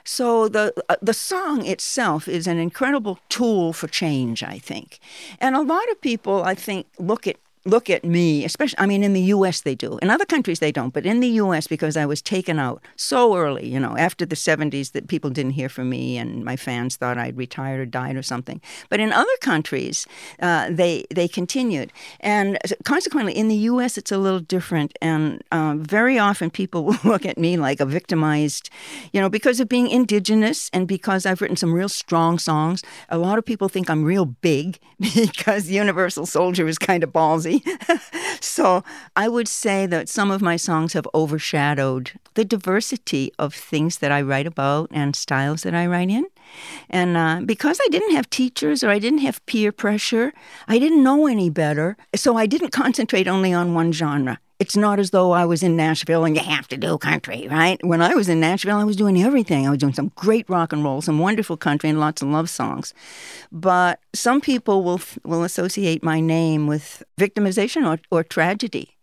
[0.03, 4.99] So the uh, the song itself is an incredible tool for change, I think.
[5.39, 9.03] And a lot of people, I think, look at look at me, especially, I mean,
[9.03, 9.99] in the US they do.
[9.99, 13.37] In other countries they don't, but in the US, because I was taken out so
[13.37, 16.97] early, you know, after the 70s that people didn't hear from me and my fans
[16.97, 18.61] thought I'd retired or died or something.
[18.89, 20.07] But in other countries,
[20.41, 21.93] uh, they, they continued.
[22.21, 24.97] And consequently, in the US, it's a little different.
[25.01, 28.71] And uh, very often people will look at me like a victimized,
[29.13, 32.83] you know, because of being indigenous and because I've written some real strong songs.
[33.09, 37.48] A lot of people think I'm real big because Universal Soldier is kind of ballsy
[37.49, 37.65] clumsy.
[38.41, 38.85] so
[39.17, 44.13] I would say that some of my songs have overshadowed the diversity of things that
[44.13, 46.27] I write about and styles that I write in.
[46.89, 50.33] And uh, because I didn't have teachers or I didn't have peer pressure,
[50.67, 51.97] I didn't know any better.
[52.15, 54.41] So I didn't concentrate only on one genre.
[54.59, 57.79] It's not as though I was in Nashville and you have to do country, right?
[57.87, 59.67] When I was in Nashville, I was doing everything.
[59.67, 62.51] I was doing some great rock and roll, some wonderful country, and lots of love
[62.51, 62.93] songs.
[63.53, 68.97] But some people will will associate my name with victimization or, or tragedy.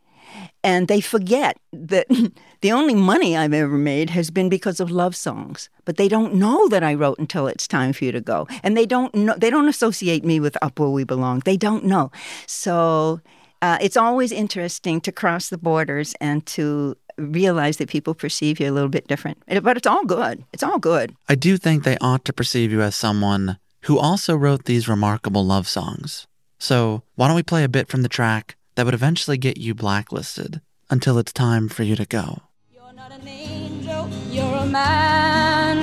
[0.61, 2.07] And they forget that
[2.61, 5.69] the only money I've ever made has been because of love songs.
[5.85, 8.45] But they don't know that I wrote until it's time for you to go.
[8.61, 11.43] And they don't know they don't associate me with Up Where We Belong.
[11.45, 12.11] They don't know.
[12.45, 13.21] So
[13.61, 18.69] uh, it's always interesting to cross the borders and to realize that people perceive you
[18.69, 19.41] a little bit different.
[19.47, 20.43] But it's all good.
[20.53, 21.15] It's all good.
[21.29, 25.45] I do think they ought to perceive you as someone who also wrote these remarkable
[25.45, 26.27] love songs.
[26.57, 29.75] So, why don't we play a bit from the track that would eventually get you
[29.75, 32.41] blacklisted until it's time for you to go?
[32.73, 35.77] You're not an angel, you're a man.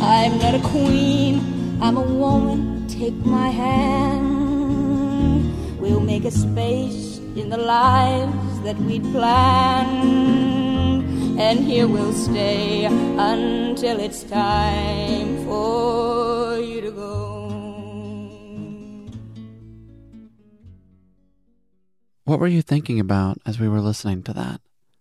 [0.00, 2.86] I'm not a queen, I'm a woman.
[2.86, 4.21] Take my hand.
[5.82, 11.02] We'll make a space in the lives that we'd planned.
[11.40, 17.18] And here we'll stay until it's time for you to go.
[22.22, 24.60] What were you thinking about as we were listening to that?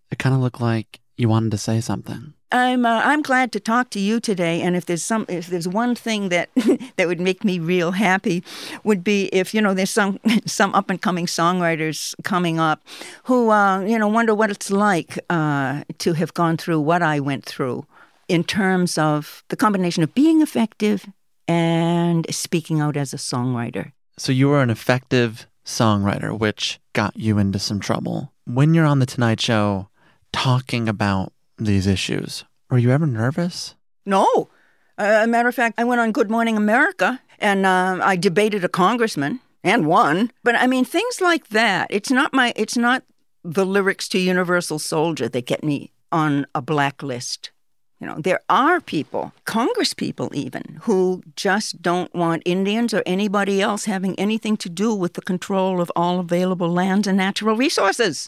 [0.09, 2.34] It kind of looked like you wanted to say something.
[2.51, 4.61] I'm uh, I'm glad to talk to you today.
[4.61, 6.49] And if there's some if there's one thing that
[6.97, 8.43] that would make me real happy,
[8.83, 12.81] would be if you know there's some some up and coming songwriters coming up
[13.23, 17.19] who uh, you know wonder what it's like uh, to have gone through what I
[17.19, 17.85] went through
[18.27, 21.05] in terms of the combination of being effective
[21.47, 23.91] and speaking out as a songwriter.
[24.17, 28.31] So you were an effective songwriter, which got you into some trouble.
[28.45, 29.89] When you're on the Tonight Show
[30.31, 31.33] talking about
[31.66, 32.43] these issues.
[32.70, 33.76] Were you ever nervous?
[34.05, 34.49] No.
[34.97, 38.64] Uh, a matter of fact, I went on Good Morning America and uh, I debated
[38.64, 40.32] a congressman and won.
[40.43, 41.88] But I mean, things like that.
[41.89, 42.53] It's not my.
[42.55, 43.03] It's not
[43.43, 47.51] the lyrics to Universal Soldier that get me on a blacklist.
[47.99, 53.62] You know, there are people, Congress people even, who just don't want Indians or anybody
[53.62, 58.28] else having anything to do with the control of all available lands and natural resources.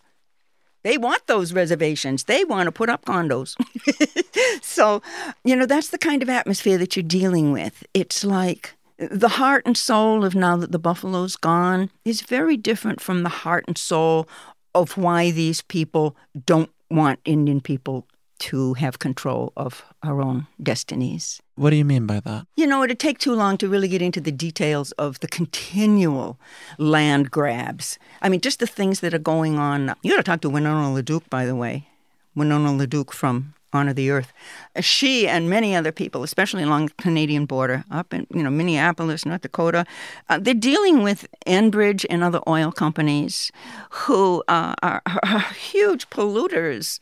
[0.84, 2.26] They want those reservations.
[2.26, 3.56] They want to put up condos.
[4.62, 5.02] so,
[5.44, 7.84] you know, that's the kind of atmosphere that you're dealing with.
[7.94, 13.02] It's like the heart and soul of now that the buffalo's gone is very different
[13.02, 14.28] from the heart and soul
[14.76, 16.16] of why these people
[16.46, 18.08] don't want Indian people
[18.40, 21.42] to have control of our own destinies.
[21.56, 22.48] What do you mean by that?
[22.56, 26.40] You know, it'd take too long to really get into the details of the continual
[26.80, 28.00] land grabs.
[28.24, 29.94] I mean, just the things that are going on.
[30.02, 31.88] You got to talk to Winona LaDuke, by the way.
[32.36, 34.32] Winona LaDuke from Honor the Earth.
[34.80, 39.26] She and many other people, especially along the Canadian border, up in you know Minneapolis,
[39.26, 39.86] North Dakota,
[40.30, 43.52] uh, they're dealing with Enbridge and other oil companies
[43.90, 47.00] who uh, are, are, huge polluters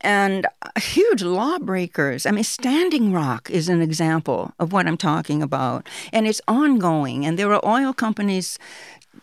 [0.00, 0.46] and
[0.78, 2.26] huge lawbreakers.
[2.26, 7.24] I mean, Standing Rock is an example of what I'm talking about, and it's ongoing.
[7.26, 8.58] And there are oil companies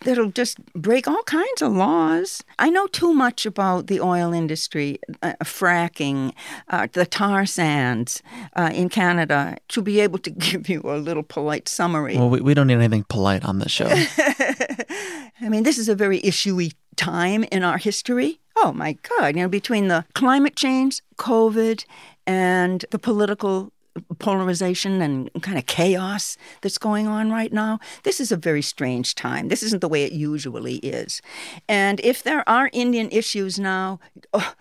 [0.03, 2.43] that'll just break all kinds of laws.
[2.59, 6.33] I know too much about the oil industry, uh, fracking,
[6.67, 8.21] uh, the tar sands
[8.55, 12.17] uh, in Canada to be able to give you a little polite summary.
[12.17, 13.89] Well, we, we don't need anything polite on this show.
[15.41, 18.39] I mean, this is a very issuey time in our history.
[18.57, 21.85] Oh my God, you know, between the climate change, COVID,
[22.27, 23.71] and the political
[24.19, 27.79] polarization and kind of chaos that's going on right now.
[28.03, 29.47] This is a very strange time.
[29.47, 31.21] This isn't the way it usually is.
[31.67, 33.99] And if there are Indian issues now,
[34.33, 34.53] oh,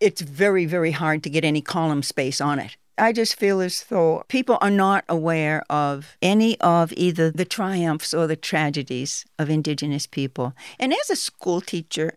[0.00, 2.76] it's very, very hard to get any column space on it.
[2.96, 8.14] I just feel as though people are not aware of any of either the triumphs
[8.14, 10.52] or the tragedies of Indigenous people.
[10.78, 12.16] And as a school teacher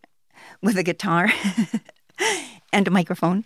[0.61, 1.29] with a guitar
[2.73, 3.43] and a microphone,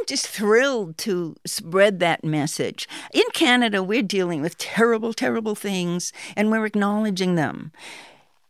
[0.00, 2.88] I'm just thrilled to spread that message.
[3.12, 7.70] In Canada, we're dealing with terrible, terrible things, and we're acknowledging them.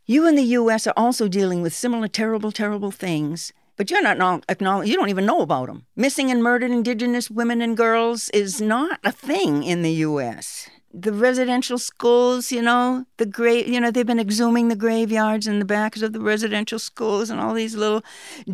[0.07, 0.87] You in the U.S.
[0.87, 4.89] are also dealing with similar terrible, terrible things, but you're not acknowledge.
[4.89, 5.87] You don't even know about them.
[5.97, 11.13] Missing and murdered Indigenous women and girls is not a thing in the U.S the
[11.13, 15.65] residential schools, you know, the grave, you know, they've been exhuming the graveyards and the
[15.65, 18.03] backs of the residential schools and all these little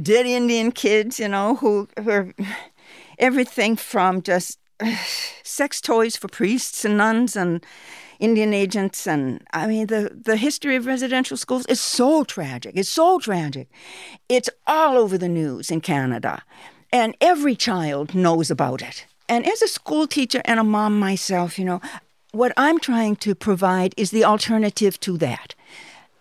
[0.02, 2.34] dead Indian kids, you know, who are
[3.18, 4.58] everything from just
[5.42, 7.64] sex toys for priests and nuns and
[8.18, 12.72] Indian agents, and I mean, the, the history of residential schools is so tragic.
[12.74, 13.68] It's so tragic.
[14.28, 16.42] It's all over the news in Canada,
[16.92, 19.06] and every child knows about it.
[19.28, 21.80] And as a school teacher and a mom myself, you know,
[22.32, 25.54] what I'm trying to provide is the alternative to that.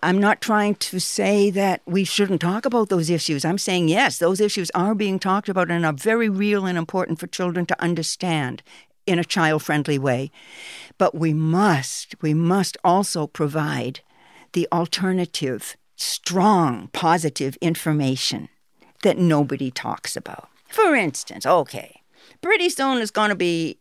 [0.03, 3.43] I'm not trying to say that we shouldn't talk about those issues.
[3.43, 7.19] I'm saying, yes, those issues are being talked about and are very real and important
[7.19, 8.61] for children to understand
[9.07, 10.31] in a child friendly way.
[10.97, 14.01] But we must, we must also provide
[14.53, 18.49] the alternative, strong, positive information
[19.03, 20.49] that nobody talks about.
[20.67, 22.01] For instance, okay,
[22.41, 23.79] pretty soon is going to be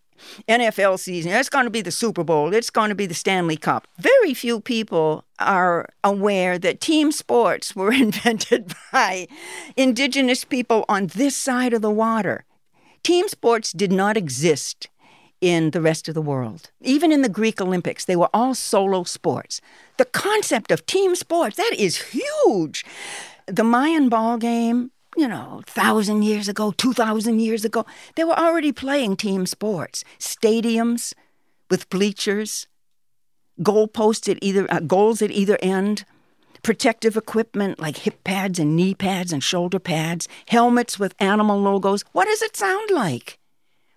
[0.48, 1.32] NFL season.
[1.32, 2.54] It's going to be the Super Bowl.
[2.54, 3.86] It's going to be the Stanley Cup.
[3.98, 9.26] Very few people are aware that team sports were invented by
[9.76, 12.44] indigenous people on this side of the water.
[13.02, 14.88] Team sports did not exist
[15.40, 16.70] in the rest of the world.
[16.80, 19.60] Even in the Greek Olympics, they were all solo sports.
[19.98, 22.82] The concept of team sports, that is huge.
[23.46, 27.84] The Mayan ball game, you know, thousand years ago, two thousand years ago,
[28.16, 30.04] they were already playing team sports.
[30.18, 31.14] Stadiums
[31.70, 32.66] with bleachers,
[33.60, 36.04] goalposts at either uh, goals at either end,
[36.62, 42.04] protective equipment like hip pads and knee pads and shoulder pads, helmets with animal logos.
[42.12, 43.38] What does it sound like?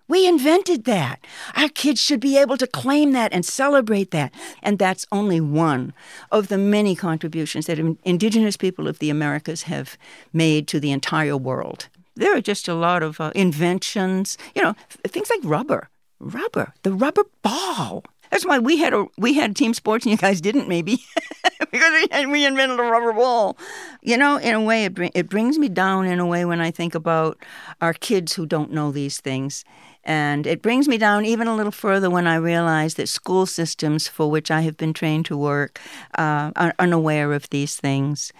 [0.08, 1.20] We invented that.
[1.54, 4.32] Our kids should be able to claim that and celebrate that.
[4.62, 5.92] And that's only one
[6.32, 9.98] of the many contributions that Indigenous people of the Americas have
[10.32, 11.88] made to the entire world.
[12.16, 14.74] There are just a lot of uh, inventions, you know,
[15.06, 15.88] things like rubber,
[16.18, 18.02] rubber, the rubber ball.
[18.30, 21.04] That's why we had a we had team sports and you guys didn't maybe
[21.70, 23.56] because we invented a rubber ball.
[24.02, 26.70] You know, in a way, it it brings me down in a way when I
[26.70, 27.38] think about
[27.80, 29.64] our kids who don't know these things,
[30.04, 34.08] and it brings me down even a little further when I realize that school systems
[34.08, 35.80] for which I have been trained to work
[36.16, 38.32] uh, are unaware of these things.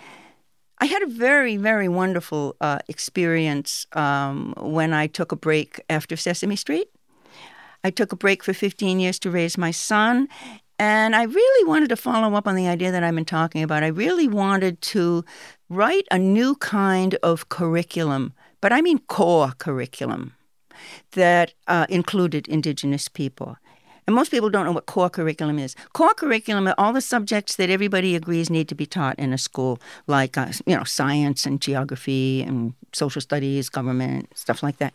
[0.80, 6.16] I had a very, very wonderful uh, experience um, when I took a break after
[6.16, 6.88] Sesame Street.
[7.84, 10.28] I took a break for 15 years to raise my son.
[10.78, 13.82] And I really wanted to follow up on the idea that I've been talking about.
[13.82, 15.24] I really wanted to
[15.68, 20.34] write a new kind of curriculum, but I mean core curriculum
[21.12, 23.56] that uh, included Indigenous people.
[24.06, 25.76] And most people don't know what core curriculum is.
[25.92, 29.38] Core curriculum are all the subjects that everybody agrees need to be taught in a
[29.38, 34.94] school, like uh, you know science and geography and social studies, government, stuff like that.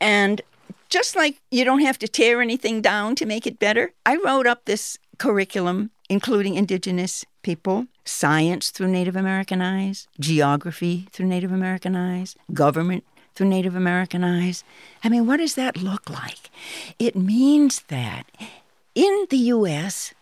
[0.00, 0.40] And
[0.88, 4.46] just like you don't have to tear anything down to make it better, I wrote
[4.46, 11.94] up this curriculum including Indigenous people, science through Native American eyes, geography through Native American
[11.94, 13.04] eyes, government
[13.34, 14.64] through Native American eyes.
[15.04, 16.50] I mean, what does that look like?
[16.98, 18.24] It means that
[18.94, 20.14] in the U.S.,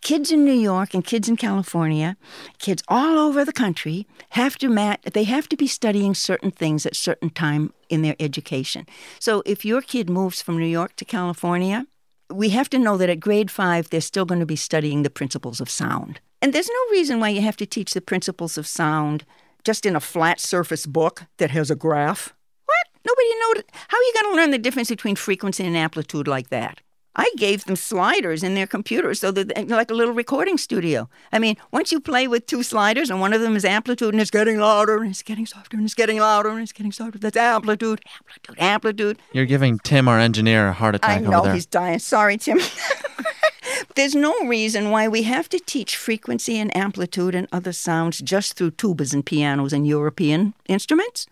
[0.00, 2.16] kids in New York and kids in California,
[2.58, 6.86] kids all over the country have to mat they have to be studying certain things
[6.86, 8.86] at certain time in their education.
[9.18, 11.86] So if your kid moves from New York to California,
[12.30, 15.10] we have to know that at grade 5 they're still going to be studying the
[15.10, 16.20] principles of sound.
[16.42, 19.24] And there's no reason why you have to teach the principles of sound
[19.64, 22.34] just in a flat surface book that has a graph.
[22.64, 22.86] What?
[23.06, 23.64] Nobody knows.
[23.88, 26.80] How are you going to learn the difference between frequency and amplitude like that?
[27.16, 31.08] I gave them sliders in their computer so that like a little recording studio.
[31.32, 34.20] I mean, once you play with two sliders and one of them is amplitude and
[34.20, 37.18] it's getting louder and it's getting softer and it's getting louder and it's getting softer,
[37.18, 39.18] that's amplitude, amplitude, amplitude.
[39.32, 41.54] You're giving Tim, our engineer, a heart attack I know over there.
[41.54, 41.98] he's dying.
[41.98, 42.60] Sorry, Tim.
[43.96, 48.54] There's no reason why we have to teach frequency and amplitude and other sounds just
[48.54, 51.26] through tubas and pianos and European instruments.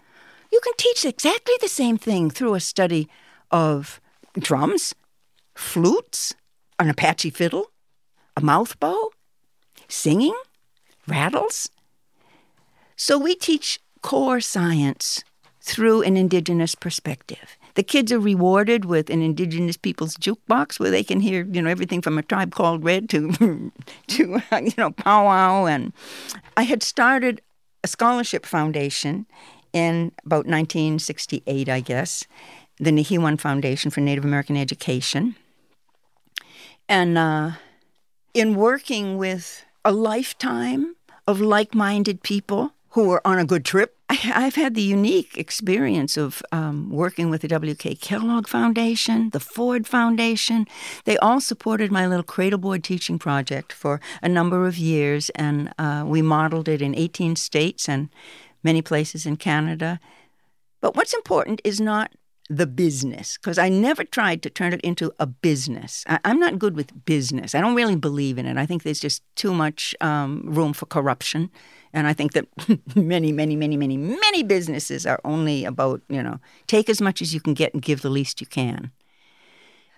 [0.50, 3.08] You can teach exactly the same thing through a study
[3.50, 4.00] of
[4.38, 4.94] drums,
[5.58, 6.34] flutes,
[6.78, 7.72] an Apache fiddle,
[8.36, 9.10] a mouth bow,
[9.88, 10.34] singing,
[11.06, 11.68] rattles.
[12.96, 15.24] So we teach core science
[15.60, 17.58] through an indigenous perspective.
[17.74, 21.68] The kids are rewarded with an indigenous people's jukebox where they can hear, you know,
[21.68, 23.32] everything from a tribe called Red to,
[24.06, 25.66] to you know, powwow.
[25.66, 25.92] And
[26.56, 27.42] I had started
[27.84, 29.26] a scholarship foundation
[29.72, 32.24] in about 1968, I guess,
[32.78, 35.34] the Nihewan Foundation for Native American Education.
[36.88, 37.52] And uh,
[38.34, 43.94] in working with a lifetime of like minded people who are on a good trip,
[44.08, 47.96] I, have had the unique experience of um, working with the W.K.
[47.96, 50.66] Kellogg Foundation, the Ford Foundation.
[51.04, 56.04] They all supported my little cradleboard teaching project for a number of years, and uh,
[56.06, 58.08] we modeled it in 18 states and
[58.62, 60.00] many places in Canada.
[60.80, 62.12] But what's important is not
[62.50, 66.04] the business because I never tried to turn it into a business.
[66.06, 67.54] I, am not good with business.
[67.54, 68.56] I don't really believe in it.
[68.56, 71.50] I think there's just too much um, room for corruption.
[71.92, 72.46] And I think that
[72.96, 77.34] many, many, many, many, many businesses are only about, you know, take as much as
[77.34, 78.92] you can get and give the least you can.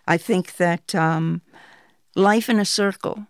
[0.08, 1.42] I think that um,
[2.16, 3.26] life in a circle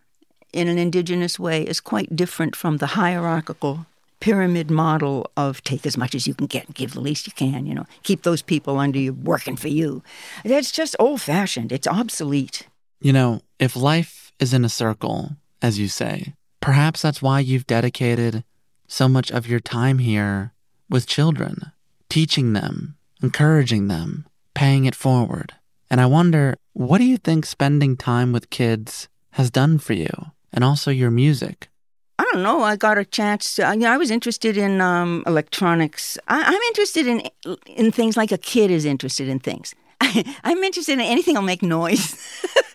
[0.53, 3.87] in an indigenous way is quite different from the hierarchical
[4.21, 7.33] pyramid model of take as much as you can get and give the least you
[7.33, 10.03] can, you know, keep those people under you working for you.
[10.45, 11.73] That's just old fashioned.
[11.73, 12.69] It's obsolete.
[13.01, 17.67] You know, if life is in a circle, as you say, perhaps that's why you've
[17.67, 18.45] dedicated
[18.87, 20.53] so much of your time here
[20.91, 21.73] with children,
[22.09, 25.55] teaching them, encouraging them, paying it forward.
[25.91, 30.11] And I wonder, what do you think spending time with kids has done for you
[30.53, 31.70] and also your music?
[32.21, 32.63] I don't know.
[32.63, 33.55] I got a chance.
[33.55, 36.19] To, you know, I was interested in um, electronics.
[36.29, 37.23] I, I'm interested in
[37.65, 39.75] in things like a kid is interested in things.
[40.45, 42.15] I'm interested in anything that'll make noise.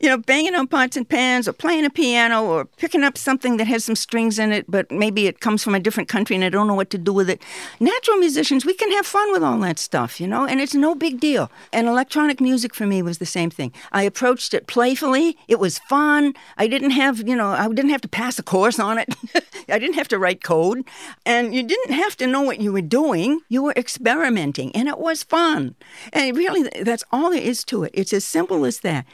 [0.00, 3.56] you know, banging on pots and pans or playing a piano or picking up something
[3.56, 6.44] that has some strings in it, but maybe it comes from a different country and
[6.44, 7.42] I don't know what to do with it.
[7.80, 10.94] Natural musicians, we can have fun with all that stuff, you know, and it's no
[10.94, 11.50] big deal.
[11.72, 13.72] And electronic music for me was the same thing.
[13.92, 15.36] I approached it playfully.
[15.48, 16.34] It was fun.
[16.56, 19.14] I didn't have, you know, I didn't have to pass a course on it.
[19.68, 20.84] I didn't have to write code.
[21.26, 23.40] And you didn't have to know what you were doing.
[23.48, 25.74] You were experimenting and it was fun.
[26.12, 27.90] And really, that's all there is to it.
[27.94, 29.06] It's as simple as that.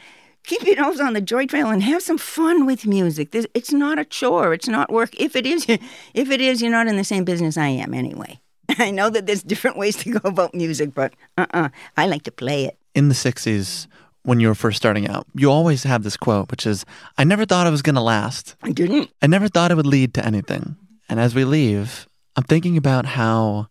[0.45, 3.35] Keep your nose on the joy trail and have some fun with music.
[3.35, 4.53] It's not a chore.
[4.53, 5.19] It's not work.
[5.19, 5.67] If it is,
[6.15, 8.41] if it is, you're not in the same business I am anyway.
[8.79, 12.33] I know that there's different ways to go about music, but uh-uh, I like to
[12.33, 12.79] play it.
[12.95, 13.87] In the '60s,
[14.23, 16.85] when you were first starting out, you always have this quote, which is,
[17.19, 18.55] "I never thought it was going to last.
[18.63, 19.11] I didn't.
[19.23, 20.77] I never thought it would lead to anything."
[21.09, 23.69] And as we leave, I'm thinking about how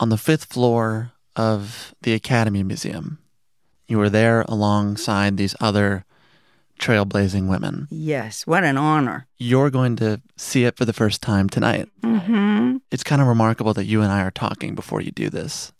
[0.00, 3.18] on the fifth floor of the Academy Museum.
[3.88, 6.04] You were there alongside these other
[6.78, 7.88] trailblazing women.
[7.90, 9.26] Yes, what an honor.
[9.38, 11.88] You're going to see it for the first time tonight.
[12.02, 12.76] Mm-hmm.
[12.90, 15.72] It's kind of remarkable that you and I are talking before you do this.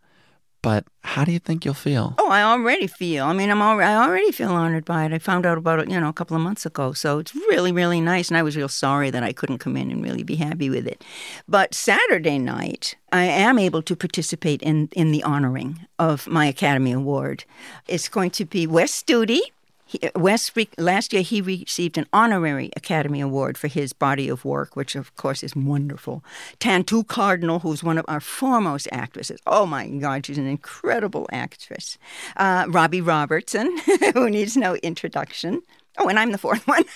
[0.61, 2.15] But how do you think you'll feel?
[2.19, 3.25] Oh, I already feel.
[3.25, 5.13] I mean, I'm already, I already feel honored by it.
[5.13, 6.93] I found out about it, you know, a couple of months ago.
[6.93, 8.29] So it's really, really nice.
[8.29, 10.87] And I was real sorry that I couldn't come in and really be happy with
[10.87, 11.05] it.
[11.49, 16.93] But Saturday night, I am able to participate in, in the honoring of my Academy
[16.93, 17.45] Award.
[17.87, 19.41] It's going to be Wes Studi,
[19.89, 24.77] he, Wes last year he received an honorary Academy Award for his body of work,
[24.77, 26.23] which of course is wonderful.
[26.61, 29.41] Tantoo Cardinal, who's one of our foremost actresses.
[29.47, 31.97] Oh my God, she's an incredible actress.
[32.37, 33.79] Uh, Robbie Robertson,
[34.15, 35.63] who needs no introduction.
[35.97, 36.85] Oh, and I'm the fourth one.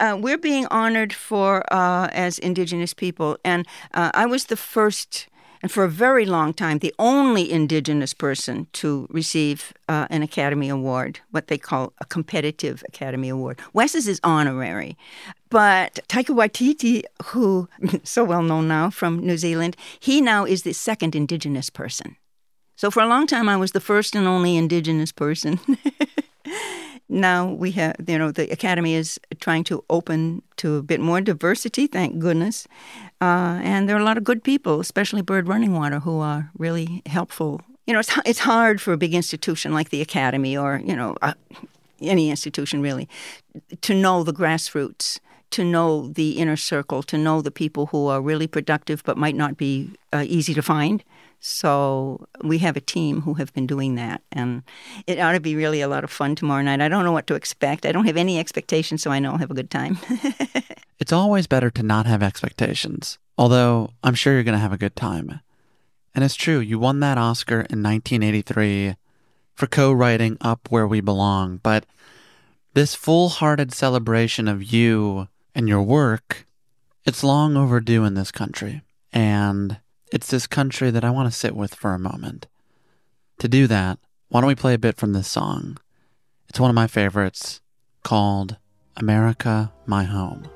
[0.00, 5.28] Uh, we're being honored for uh, as Indigenous people, and uh, I was the first
[5.62, 10.68] and for a very long time, the only Indigenous person to receive uh, an Academy
[10.68, 13.60] Award, what they call a competitive Academy Award.
[13.72, 14.96] Wes's is honorary.
[15.50, 17.68] But Taika Waititi, who
[18.02, 22.16] so well known now from New Zealand, he now is the second Indigenous person.
[22.74, 25.60] So for a long time, I was the first and only Indigenous person.
[27.12, 31.20] now we have, you know, the Academy is trying to open to a bit more
[31.20, 32.66] diversity, thank goodness.
[33.20, 36.50] Uh, and there are a lot of good people, especially Bird Running Water, who are
[36.56, 37.60] really helpful.
[37.86, 41.16] You know, it's, it's hard for a big institution like the Academy or, you know,
[41.22, 41.34] uh,
[42.00, 43.08] any institution really,
[43.82, 45.20] to know the grassroots
[45.52, 49.36] to know the inner circle, to know the people who are really productive but might
[49.36, 51.04] not be uh, easy to find.
[51.44, 54.62] So we have a team who have been doing that, and
[55.08, 56.80] it ought to be really a lot of fun tomorrow night.
[56.80, 57.84] I don't know what to expect.
[57.84, 59.98] I don't have any expectations, so I know I'll have a good time.
[61.00, 64.78] it's always better to not have expectations, although I'm sure you're going to have a
[64.78, 65.40] good time.
[66.14, 68.94] And it's true, you won that Oscar in 1983
[69.56, 71.86] for co writing Up Where We Belong, but
[72.74, 75.26] this full hearted celebration of you
[75.56, 76.46] and your work,
[77.04, 78.82] it's long overdue in this country.
[79.12, 79.78] And
[80.12, 82.46] it's this country that I want to sit with for a moment.
[83.38, 83.98] To do that,
[84.28, 85.78] why don't we play a bit from this song?
[86.48, 87.60] It's one of my favorites
[88.02, 88.56] called
[88.96, 90.48] America My Home.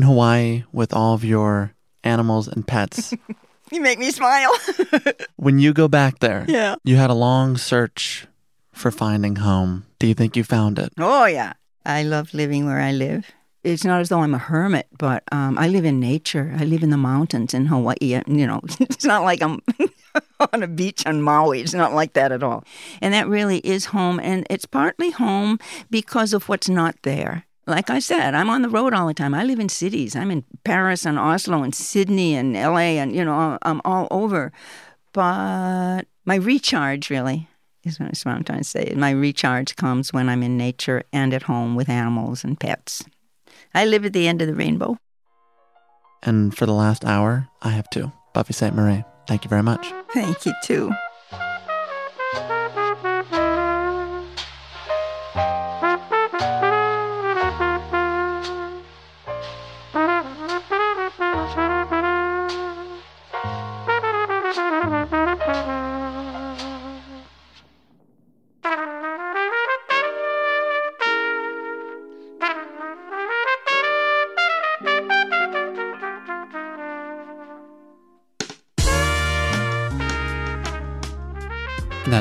[0.00, 1.72] In Hawaii with all of your
[2.04, 3.12] animals and pets.
[3.72, 4.50] You make me smile.
[5.36, 6.74] when you go back there, Yeah.
[6.82, 8.26] you had a long search
[8.72, 9.84] for finding home.
[10.00, 10.92] Do you think you found it?
[10.98, 11.52] oh, yeah.
[11.86, 13.30] I love living where I live.
[13.62, 16.52] It's not as though I'm a hermit, but um, I live in nature.
[16.58, 18.18] I live in the mountains in Hawaii.
[18.26, 19.60] You know, it's not like I'm
[20.52, 21.60] on a beach on Maui.
[21.60, 22.64] It's not like that at all.
[23.00, 24.18] And that really is home.
[24.18, 27.46] And it's partly home because of what's not there.
[27.70, 29.32] Like I said, I'm on the road all the time.
[29.32, 30.16] I live in cities.
[30.16, 34.52] I'm in Paris and Oslo and Sydney and LA and, you know, I'm all over.
[35.12, 37.48] But my recharge really
[37.84, 38.92] is what I'm trying to say.
[38.96, 43.04] My recharge comes when I'm in nature and at home with animals and pets.
[43.72, 44.98] I live at the end of the rainbow.
[46.22, 48.12] And for the last hour, I have two.
[48.34, 49.86] Buffy Sainte-Marie, thank you very much.
[50.12, 50.92] Thank you, too.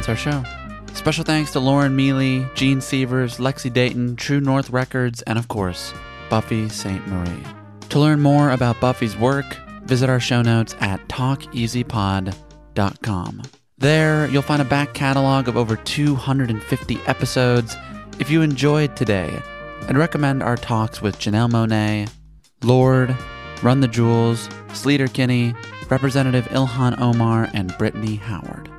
[0.09, 0.43] Our show.
[0.95, 5.93] Special thanks to Lauren Mealy, Gene Sievers, Lexi Dayton, True North Records, and of course,
[6.31, 7.43] Buffy Sainte-Marie.
[7.89, 9.45] To learn more about Buffy's work,
[9.83, 13.41] visit our show notes at talkeasypod.com.
[13.77, 17.77] There, you'll find a back catalog of over 250 episodes.
[18.17, 19.39] If you enjoyed today,
[19.87, 22.09] I'd recommend our talks with Janelle Monáe,
[22.63, 23.15] Lorde,
[23.61, 25.53] Run the Jewels, Sleater Kinney,
[25.87, 28.71] Representative Ilhan Omar, and Brittany Howard.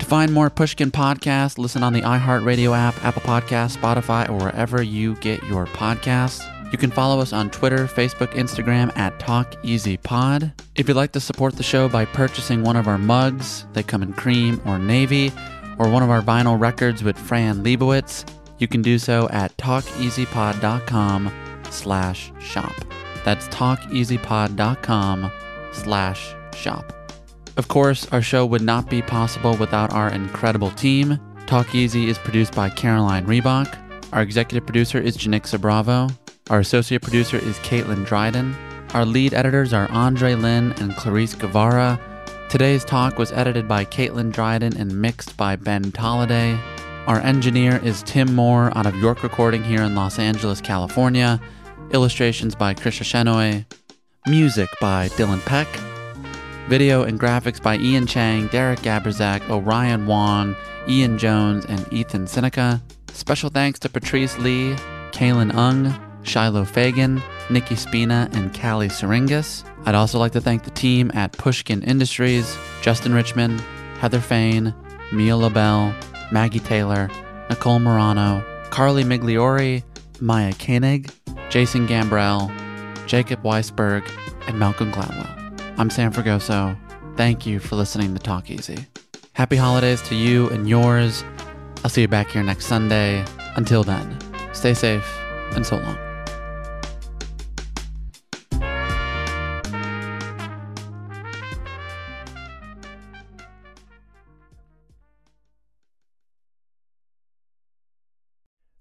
[0.00, 4.82] To find more Pushkin podcasts, listen on the iHeartRadio app, Apple Podcasts, Spotify, or wherever
[4.82, 6.42] you get your podcasts.
[6.72, 10.52] You can follow us on Twitter, Facebook, Instagram at TalkEasyPod.
[10.76, 14.02] If you'd like to support the show by purchasing one of our mugs, they come
[14.02, 15.32] in cream or navy,
[15.78, 18.24] or one of our vinyl records with Fran Lebowitz,
[18.58, 21.32] you can do so at talkeasypod.com
[21.70, 22.74] slash shop.
[23.24, 25.30] That's talkeasypod.com
[25.72, 26.99] slash shop.
[27.60, 31.20] Of course, our show would not be possible without our incredible team.
[31.44, 33.76] Talk Easy is produced by Caroline Reebok.
[34.14, 36.08] Our executive producer is Janicza Bravo.
[36.48, 38.56] Our associate producer is Caitlin Dryden.
[38.94, 42.00] Our lead editors are Andre Lynn and Clarice Guevara.
[42.48, 46.58] Today's talk was edited by Caitlin Dryden and mixed by Ben Tolliday.
[47.06, 51.38] Our engineer is Tim Moore out of York Recording here in Los Angeles, California.
[51.92, 53.66] Illustrations by Krisha Shenoy.
[54.26, 55.68] Music by Dylan Peck.
[56.70, 60.54] Video and graphics by Ian Chang, Derek Gabrizak, Orion Wong,
[60.86, 62.80] Ian Jones, and Ethan Seneca.
[63.08, 64.76] Special thanks to Patrice Lee,
[65.10, 65.92] Kaylin Ung,
[66.22, 69.64] Shiloh Fagan, Nikki Spina, and Callie Syringas.
[69.84, 73.60] I'd also like to thank the team at Pushkin Industries, Justin Richmond,
[73.98, 74.72] Heather Fain,
[75.10, 75.92] Mia Lobel,
[76.30, 77.10] Maggie Taylor,
[77.48, 79.82] Nicole Morano, Carly Migliori,
[80.20, 81.10] Maya Koenig,
[81.48, 82.48] Jason Gambrell,
[83.08, 84.08] Jacob Weisberg,
[84.46, 85.39] and Malcolm Gladwell.
[85.80, 86.76] I'm Sam Fragoso.
[87.16, 88.86] Thank you for listening to Talk Easy.
[89.32, 91.24] Happy holidays to you and yours.
[91.82, 93.24] I'll see you back here next Sunday.
[93.56, 94.14] Until then,
[94.52, 95.10] stay safe
[95.54, 95.96] and so long.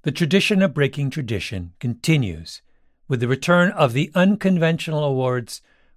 [0.01, 2.61] The tradition of breaking tradition continues
[3.07, 5.61] with the return of the unconventional awards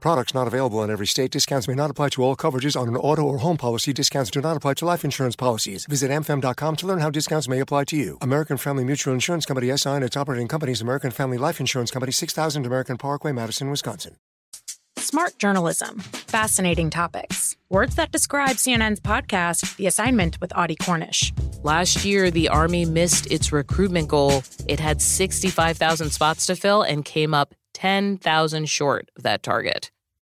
[0.00, 1.30] Products not available in every state.
[1.30, 3.92] Discounts may not apply to all coverages on an auto or home policy.
[3.92, 5.86] Discounts do not apply to life insurance policies.
[5.86, 8.16] Visit amfam.com to learn how discounts may apply to you.
[8.20, 12.12] American Family Mutual Insurance Company SI and its operating companies American Family Life Insurance Company
[12.12, 14.16] 6000 American Parkway, Madison, Wisconsin.
[14.96, 16.00] Smart journalism.
[16.00, 17.56] Fascinating topics.
[17.70, 21.32] Words that describe CNN's podcast, The Assignment with Audie Cornish.
[21.62, 24.42] Last year, the Army missed its recruitment goal.
[24.66, 29.92] It had 65,000 spots to fill and came up 10,000 short of that target.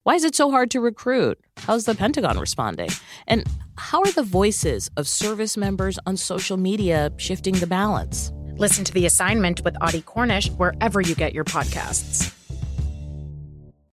[0.03, 1.39] Why is it so hard to recruit?
[1.55, 2.89] How's the Pentagon responding?
[3.27, 8.33] And how are the voices of service members on social media shifting the balance?
[8.57, 12.38] Listen to the assignment with Audie Cornish wherever you get your podcasts.